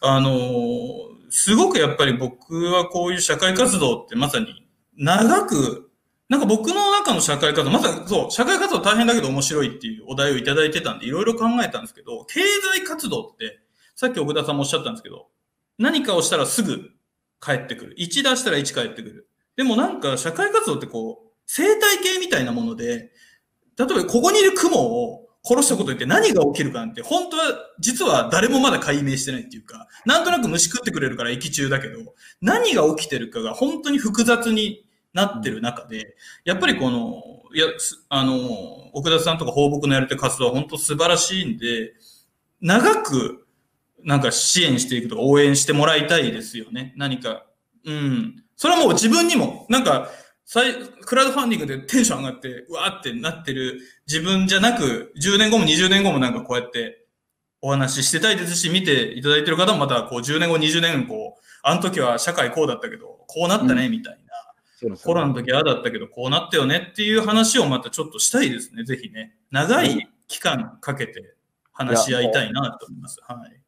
[0.00, 5.87] あのーすごくやっぱり僕はこういう社会活動ってまさに長く、
[6.28, 12.40] なんか僕の中の社会活動、まさにそう、社会活動大変だけど面白いっていうお題をいただいてたんで、いろいろ考えたんですけど、経
[12.74, 13.60] 済活動って、
[13.96, 15.28] さっき奥田さんもおっしゃったんですけど、
[15.78, 16.90] 何かをしたらすぐ
[17.40, 17.96] 帰ってくる。
[17.98, 19.28] 1出したら1帰ってくる。
[19.56, 23.10] でもなんか社会活動ってこう、生態系みたいなもので、
[23.78, 27.44] 例えばここにいる雲を殺したことによって何が起きるかなんて、本当は、
[27.78, 34.84] 実は誰もまだ解明してないっていうか、なんとなく虫食ってくれるから息中だけど、何が起きてるかが本当に複雑に
[35.18, 38.36] なってる中で、やっぱりこの、いや、すあの、
[38.92, 41.94] 奥田さんとか放牧のやれてる活動は本当素晴らしいんで、
[42.60, 43.46] 長く
[44.04, 46.94] なんか支援していくとか応援してもらいたいですよね。
[46.96, 47.46] 何か。
[47.84, 48.44] うん。
[48.56, 50.10] それはもう自分にも、なんか、
[51.04, 57.04] クラウドファンディングでテンション上がって、うわーってなってる自分じゃなく、10年後も20年後もなんかこうやって
[57.60, 64.18] お話ししてたいですし、見ていただいてる方もまたこう10年後、20年後、こう、あの時は社会こうだったけど、こうなったね、みたいな。
[64.18, 64.27] そうで
[64.96, 69.34] すコロナの時ああだったけど、こうなったよねっていう話をまたちょっとしたいですね、ぜひね。
[69.50, 71.34] 長い期間かけて
[71.72, 73.20] 話し合いたいなと思います。
[73.26, 73.60] はい。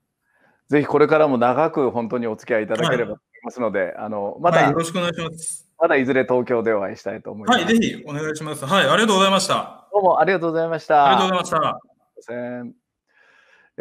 [0.69, 5.69] ぜひこれからも長く本当にお付き合いいただければと思いますので、あの、また、はい、よろしくお願いします。
[5.79, 7.65] まだいずれ東京でお会いしたいと思います。
[7.65, 8.65] はい、ぜひお願いします。
[8.65, 9.89] はい、ありがとうございました。
[9.93, 11.07] どうもありがとうございました。
[11.07, 11.65] ありがとうございま
[12.23, 12.81] した。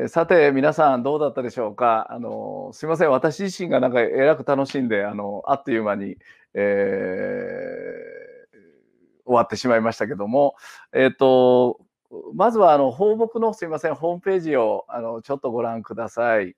[0.08, 6.16] さて皆さんどうだったでしょうかあのすいません私自身がなんかえらく楽しんであのあっという間に、
[6.54, 8.10] えー
[9.26, 10.56] 終わってしまいましたけども
[10.92, 11.80] えっ、と
[12.34, 16.56] まずはあの放牧のすいませんホームページをあのちょっとご覧ください。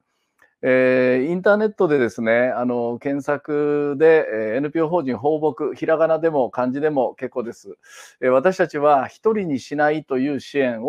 [0.63, 7.75] えーインターネットでですねあの検索で、えー NPO 法人放牧ひらがなでも漢字でも結構です。
[8.21, 10.87] えー私たちは一人にしないという支援を、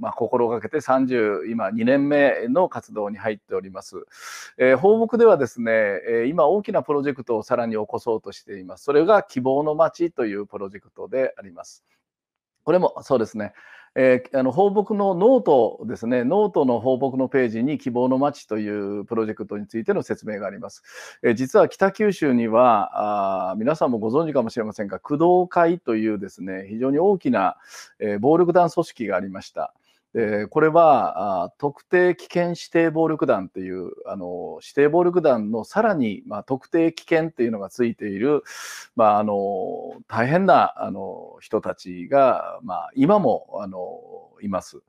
[0.00, 4.04] まあ、心がけて30今2年目の活動に入っております。
[4.58, 5.72] えー抱樸ではですね、
[6.08, 8.84] えー今大きなプロジェクトをさらに起こそうとしています。
[8.84, 11.84] それが希望のまちというプロジェクトであります。
[12.64, 13.52] これもそうですね。
[13.96, 20.82] えーあの抱樸のノートですね、ノートの抱樸のページに希望のまちというプロジェクトについての説明があります。
[21.22, 27.56] えー実は北九州にはあ皆さんもご存知かもしれませんが工藤会というですね非常に大きな、
[27.98, 29.74] えー暴力団組織がありました。
[30.14, 38.42] でこれはあ特定危険指定暴力団というあの指定暴力団のさらに、まあ、特定危険っていうのがついている、
[38.96, 39.36] まあ、あの
[40.08, 44.00] 大変なあの人たちが、まあ、今もあの
[44.42, 44.82] います。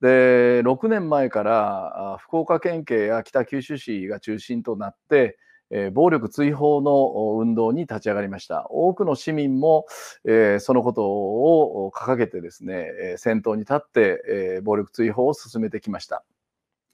[0.00, 5.36] で6年前から福岡県警や北九州市が中心となって、
[5.70, 8.66] えー暴力追放の運動に立ち上がりました。
[8.70, 9.86] 多くの市民も、
[10.24, 16.24] えーそのことを掲げてですね、先頭に立って、えー暴力追放を進めてきました。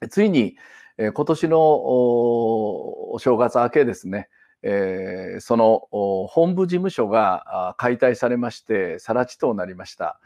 [0.09, 0.55] ついに、
[0.97, 4.29] えー今年のおお正月明けですね、
[4.63, 10.19] えーそのお本部事務所が解体されまして、更地となりました。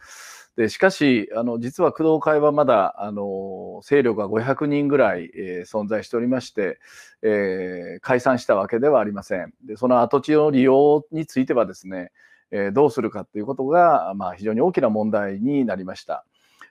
[0.57, 6.79] でしかしあの実は工藤会はまだあの勢力が500人ぐらい、えー存在しておりまして、
[7.21, 9.53] えー解散したわけではありません。
[9.65, 12.11] でその跡地の利用についてはですね、
[12.51, 16.25] えーどうするかということが、まあ、非常に大きな問題になりました。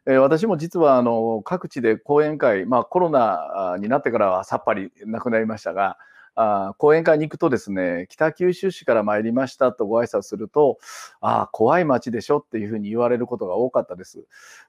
[0.07, 5.99] え私も実はあの各地で講演会、まあ、コロナになってからはさっぱりなくなりましたが、
[6.35, 10.79] あ講演会に行くとですね北九州市から参りましたとご挨拶すると
[11.21, 14.25] ああ怖い町でしょっていうふうに言われることが多かったです。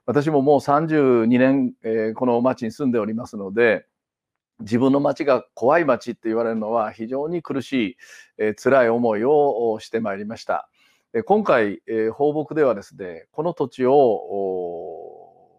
[0.06, 3.86] 私ももう32年、えーこの町に住んでおりますので
[4.60, 7.96] 自分の町が怖い町って言われるのは非常に苦しい、
[8.38, 10.68] えー辛い思いをしてまいりました。
[11.26, 15.01] 今回、えー放牧ではですねこの土地を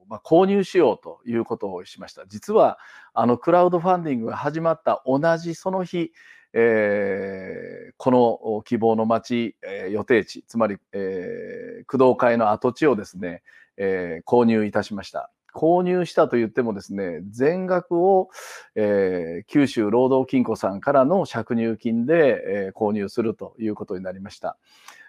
[0.08, 2.78] まあ、購入しようということをしました実は
[3.14, 6.12] あのクラウドファンディングが始まった同じその日、
[6.54, 13.44] えーこの希望の町、えー予定地つまり、えー工藤会の跡地をですね、
[13.78, 15.32] え購入いたしました。
[15.54, 18.30] 購入したと言ってもですね全額を、
[18.76, 24.58] えー九州労働金庫さんからの借入金で、えー購入するということになりました。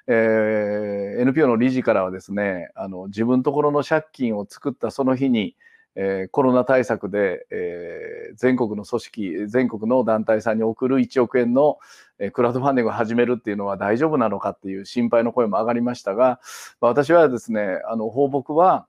[0.07, 5.57] えー NPO の理事からはですねあの自分ところの借金を作ったその日に、
[5.97, 11.79] えー、コロナ対策で、えー、全国の組織、全国の団体さんに送る1億円の、
[12.19, 16.41] えー、クラウドファンディングを始めるっていうのは大丈夫なのかっていう心配の声も上がりましたが、
[16.81, 18.87] 私はですね、あの、放牧は、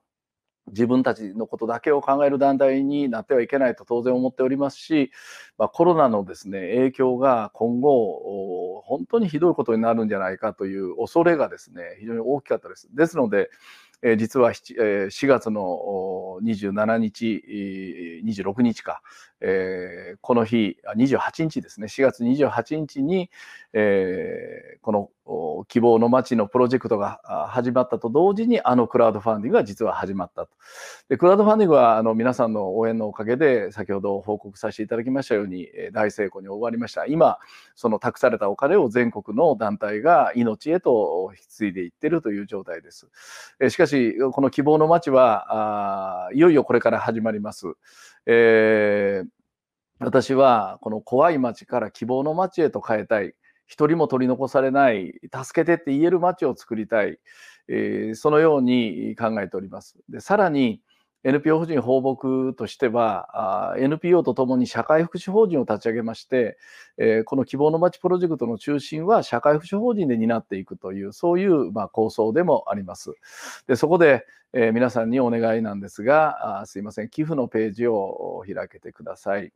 [0.68, 5.12] 自分たちのことだけを考える団体になってはいけないと当然思っておりますし、
[5.58, 12.88] まあ、コロナのですね影響が今後本当にひどいことになるんじゃないかという恐れがですね非常に大きかったです。
[12.94, 13.50] ですので、
[14.02, 19.00] え、実は 4, えー、4月の27日、26日か、
[19.40, 23.30] えー、この日、28日ですね、4月28日に、
[23.72, 25.10] えー、この
[25.68, 27.20] 希望の街のプロジェクトが
[27.50, 30.50] 始まったと同時に、あのクラウドファンディングが実は始まったと。
[31.08, 37.06] でクラウドファンディングはあの皆さんの応援のおかげで、先ほど報告させていただきましたように、大成功に終わりました。
[37.06, 37.38] 今、
[37.74, 43.08] その託されたお金を全国の団体が命へと引き継いでいってるという状態です。
[43.68, 47.66] しかし、この希望の街は、いよいよこれから始まります。
[48.26, 49.28] えー、
[49.98, 53.34] 私はこの怖い街から希望の街へと変えたい。
[53.66, 57.18] 一人も取り残されない、助けてって言える街を作りたい。
[57.68, 59.96] えー、そのように考えております。
[60.08, 60.80] でさらに、
[61.26, 66.56] NPO 法人放牧としては、NPO とともに社会福祉法人を立ち上げまして、
[66.98, 73.14] えこの希望の街プロジェクトの中心は社会福祉法人で担っていくという、そういうま構想でもあります。
[73.66, 79.52] でそこで、え皆さんにお願いなんですが、すいません、寄付のページを開けてください。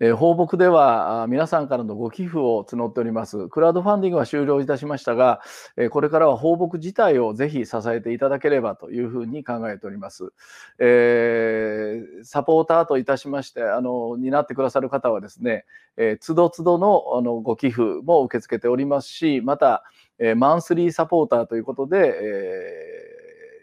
[0.00, 3.48] えー、放牧では皆さんからのご寄付を募っております。
[3.48, 5.40] クラウドファンディングは終了いたしましたが、
[5.76, 10.32] えー、これからは放牧自体をぜひ支えていただければというふうに考えております。
[10.78, 15.64] えー、サポーターといたしまして、あの、担ってくださる方はですね、
[15.96, 19.82] えー、つどつどのあのご寄付も受け付けておりますし、また、
[20.18, 22.02] えー、マンスリーサポーターということで、え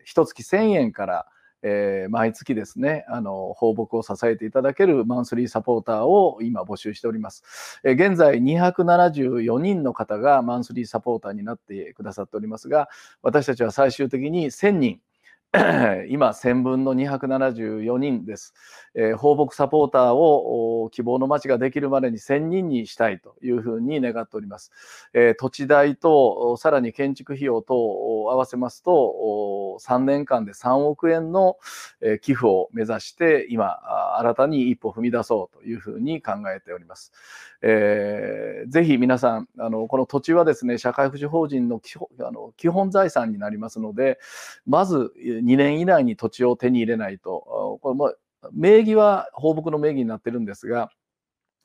[0.01, 1.25] ー、一月1000円から
[1.67, 7.81] えー、毎月ですね、あの、放牧を支えていただけるマンスリーサポーターを今募集しております。
[7.83, 12.87] えー、現在274人の方がマンスリーサポーターになってくださっておりますが、
[13.23, 14.99] 私たちは最終的に1000人、
[16.09, 18.53] 今、1000分の274人です。
[18.93, 24.71] えー、放牧サポーターを希望の町ができるまでに1000人にしたいというふうに願っております。
[25.13, 31.57] えー、土地代とさらに建築費用と合わせますと3年間で3億円の
[32.21, 37.11] 寄付を目指して今新たに一歩踏み出そうというふうに考えております。
[37.67, 44.19] えー、ぜひ皆さんあのこの土地はですね社会福祉法人の基本あの基本財産になりますので
[44.67, 48.13] まず2年以内に土地を手に入れないと、これも
[48.53, 50.91] 名義は放牧の名義になってるんですが、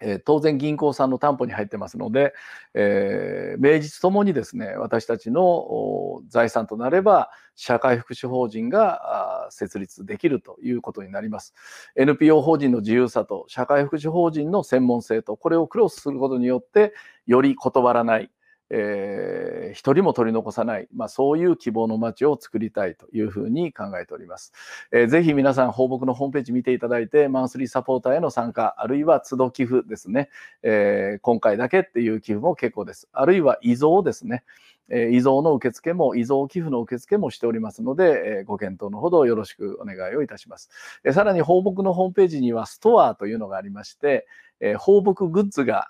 [0.01, 2.35] えー、当然銀行さんの担保に入ってますので、
[2.75, 11.55] えー、名実ともにですね、私たちの財産となれば、社会福祉法人が設立できるということになります。
[11.97, 16.95] NPO 法人の自由さと社会福祉法人の専門性と、これをクロスすることによって、
[17.27, 18.31] より断らない、
[18.71, 24.53] えー、一人も取り残さない、まあ、そういう希望の街を作りたいというふうに考えております。
[24.93, 30.31] えー、ぜひ皆さん、放牧のホームページ見ていただいて、マンスリーサポーターへの参加、あるいは都度寄付ですね、
[30.63, 33.09] えー、今回だけっていう寄付も結構です。
[33.13, 34.45] あるいは遺贈ですね。
[34.91, 40.69] えー、遺贈の受付も、遺贈寄付の受付もしておりますので、えー、ご検討のほどよろしくお願いをいたします。
[41.05, 44.27] えー、さらに放牧のホームページにはストアというのがありまして、
[44.59, 45.89] えー、放牧グッズが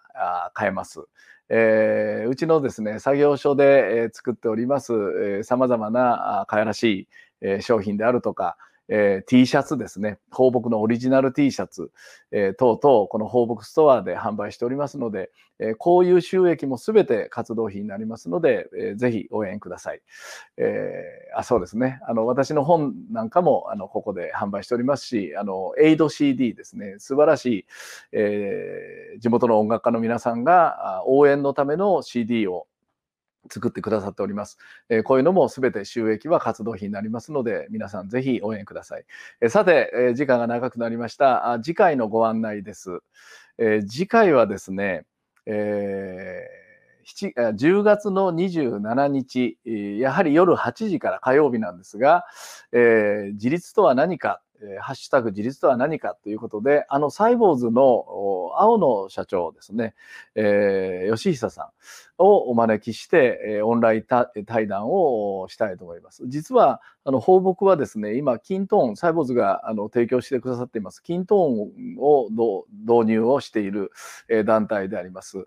[0.54, 1.00] 買えます。
[1.52, 7.08] えー、うちのですね、作業所で、えー、作っております、えー、様々なかやらしい、
[7.40, 8.56] えー、商品であるとか、
[8.90, 11.92] えー、T シャツですね、放牧のオリジナル T シャツ、
[12.32, 15.30] えー、等々、この放牧ストアで販売しておりますので、
[15.60, 20.00] えー、こういう収益もすべて活動費になりますので、えー、ぜひ応援ください。
[20.56, 27.66] えー、あそうですね、あの私の本なんかもあのここで販売しておりますし、あのエイド CD ですね、素晴らしい、
[28.12, 32.66] えー、地元の音楽家の皆さんが応援のための CD を
[33.50, 34.58] 作ってくださっております。
[34.88, 39.04] えこういうのも全て収益は活動費になりますので、皆さんぜひ応援ください。
[39.40, 41.52] えさて、え時間が長くなりました。
[41.52, 43.00] あ次回のご案内です。
[43.58, 45.04] え次回はですね、
[45.46, 49.58] えー、10月の27日、
[49.98, 52.24] やはり夜8時から火曜日なんですが、
[52.72, 58.04] えー、自立とは何かえハッシュタグ自立とは何かということで、あのサイボーズの
[58.56, 59.94] 青野社長ですね、
[60.34, 61.66] えー、吉久さん。
[62.20, 64.04] をお招きして、オンライン
[64.46, 66.22] 対談をしたいと思います。
[66.28, 72.28] 実は、あの、放牧はですね、今、キントーン、サイボーズがあの提供してくださっています、キントーンを
[72.86, 73.90] 導入をしている、
[74.44, 75.46] 団体であります。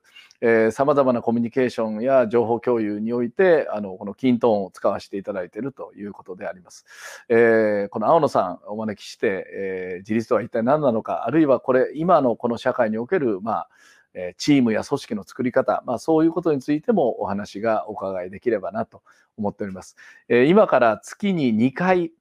[0.72, 6.86] さまざまなコミュニケーションや情報共有において、あの、このキントーンを使わせていただいているということであります。
[7.30, 13.70] えーこの青野さんお招きして、えー自立とは一体何なのか、あるいはこれ、今のこの社会における、まあ、
[14.14, 19.02] えチームや組織の作り方、まあ、そういうことについてもお話がお伺いできればなと
[19.38, 19.96] 思っております。
[20.30, 22.12] え今から月に2回、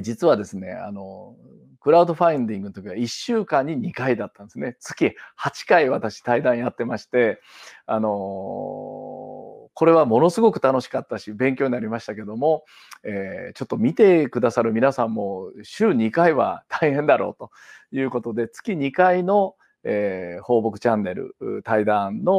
[0.00, 1.36] 実はですね、あの、
[1.80, 4.76] クラウドファインディングの時は1週間に2回だったんですね。
[4.80, 7.40] 月8回私対談やってまして、
[7.86, 12.64] あのこれはものすごく楽しかったし、勉強になりましたけども、
[13.04, 17.50] えーちょっと見てくださる皆さんも週2回は大変だろうと
[17.92, 19.54] いうことで、月2回の、
[19.88, 22.34] えー放牧チャンネル対談の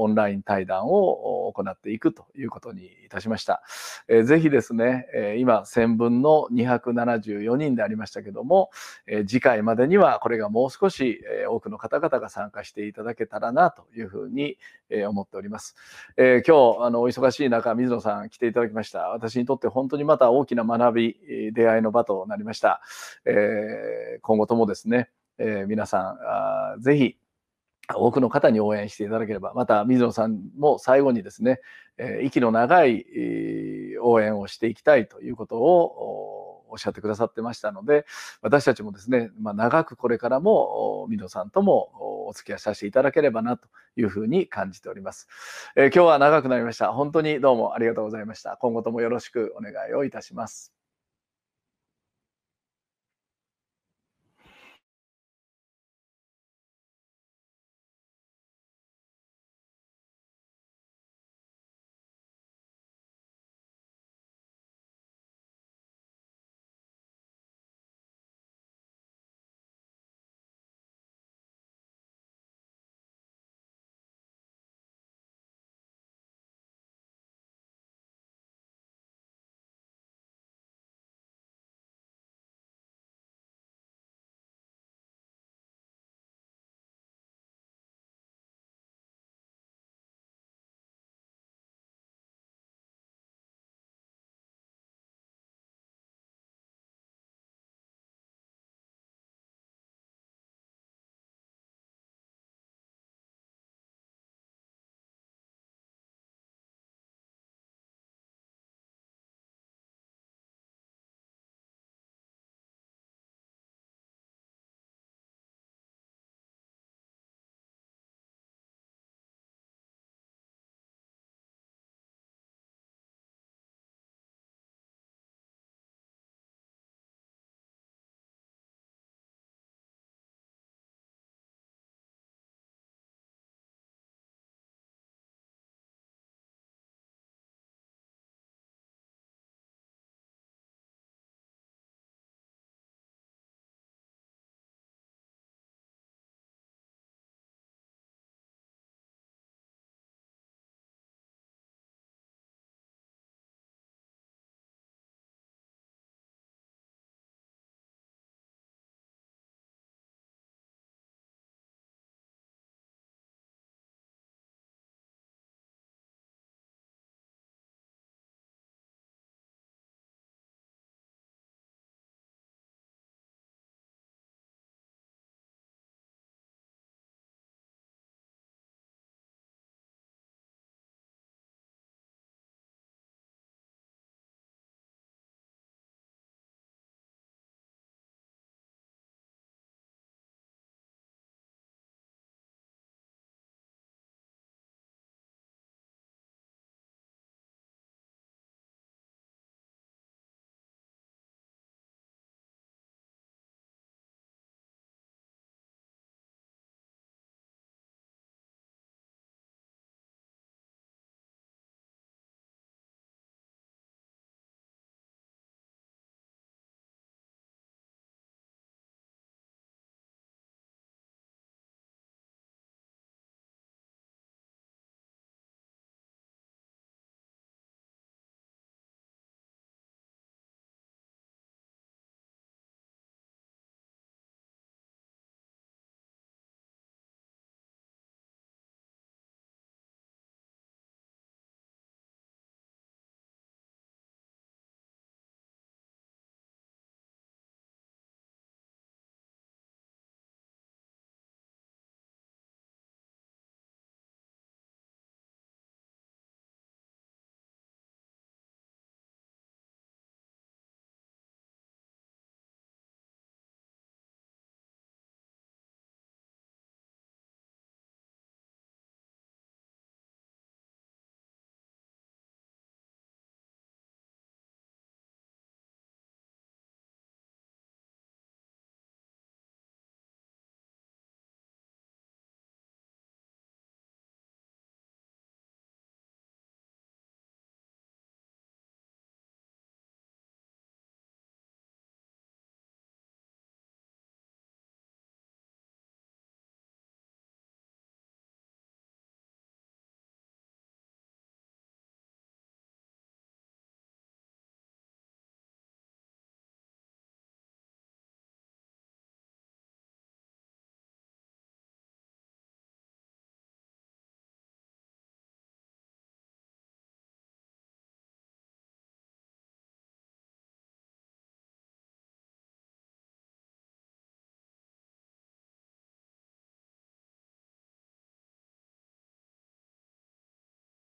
[0.00, 3.62] オンライン対談を行っていくということにいたしました。
[4.08, 8.70] えーぜひですね、えー今1000分の274人でありましたけども、
[9.06, 14.56] えー次回までにはこれがもう少し、えー多くの方々が参加していただけたらなというふうに、
[14.88, 15.74] えー思っております。
[16.16, 21.16] えー今日あのお忙しい中水野さん来ていただきました私にとって本当にまた大きな学び
[21.52, 22.80] 出会いの場となりました、
[23.24, 25.08] えー今後ともですね、
[25.42, 27.16] えー皆さんあぜひ
[27.94, 31.60] 多くの方に応援していただければまた水野さんも最後にですね、
[31.98, 38.06] えー息の長い、えー応援をしていきたいということをおっしゃってくださってましたので
[38.40, 45.28] 私たちもですね、まあ、長くこれからも水野さんともおお付き合いさせていただければなというふうに感じております。
[45.76, 46.92] えー今日は長くなりました。
[46.92, 48.56] 本当にどうもありがとうございました。
[48.56, 50.81] 今後ともよろしくお願いをいたします。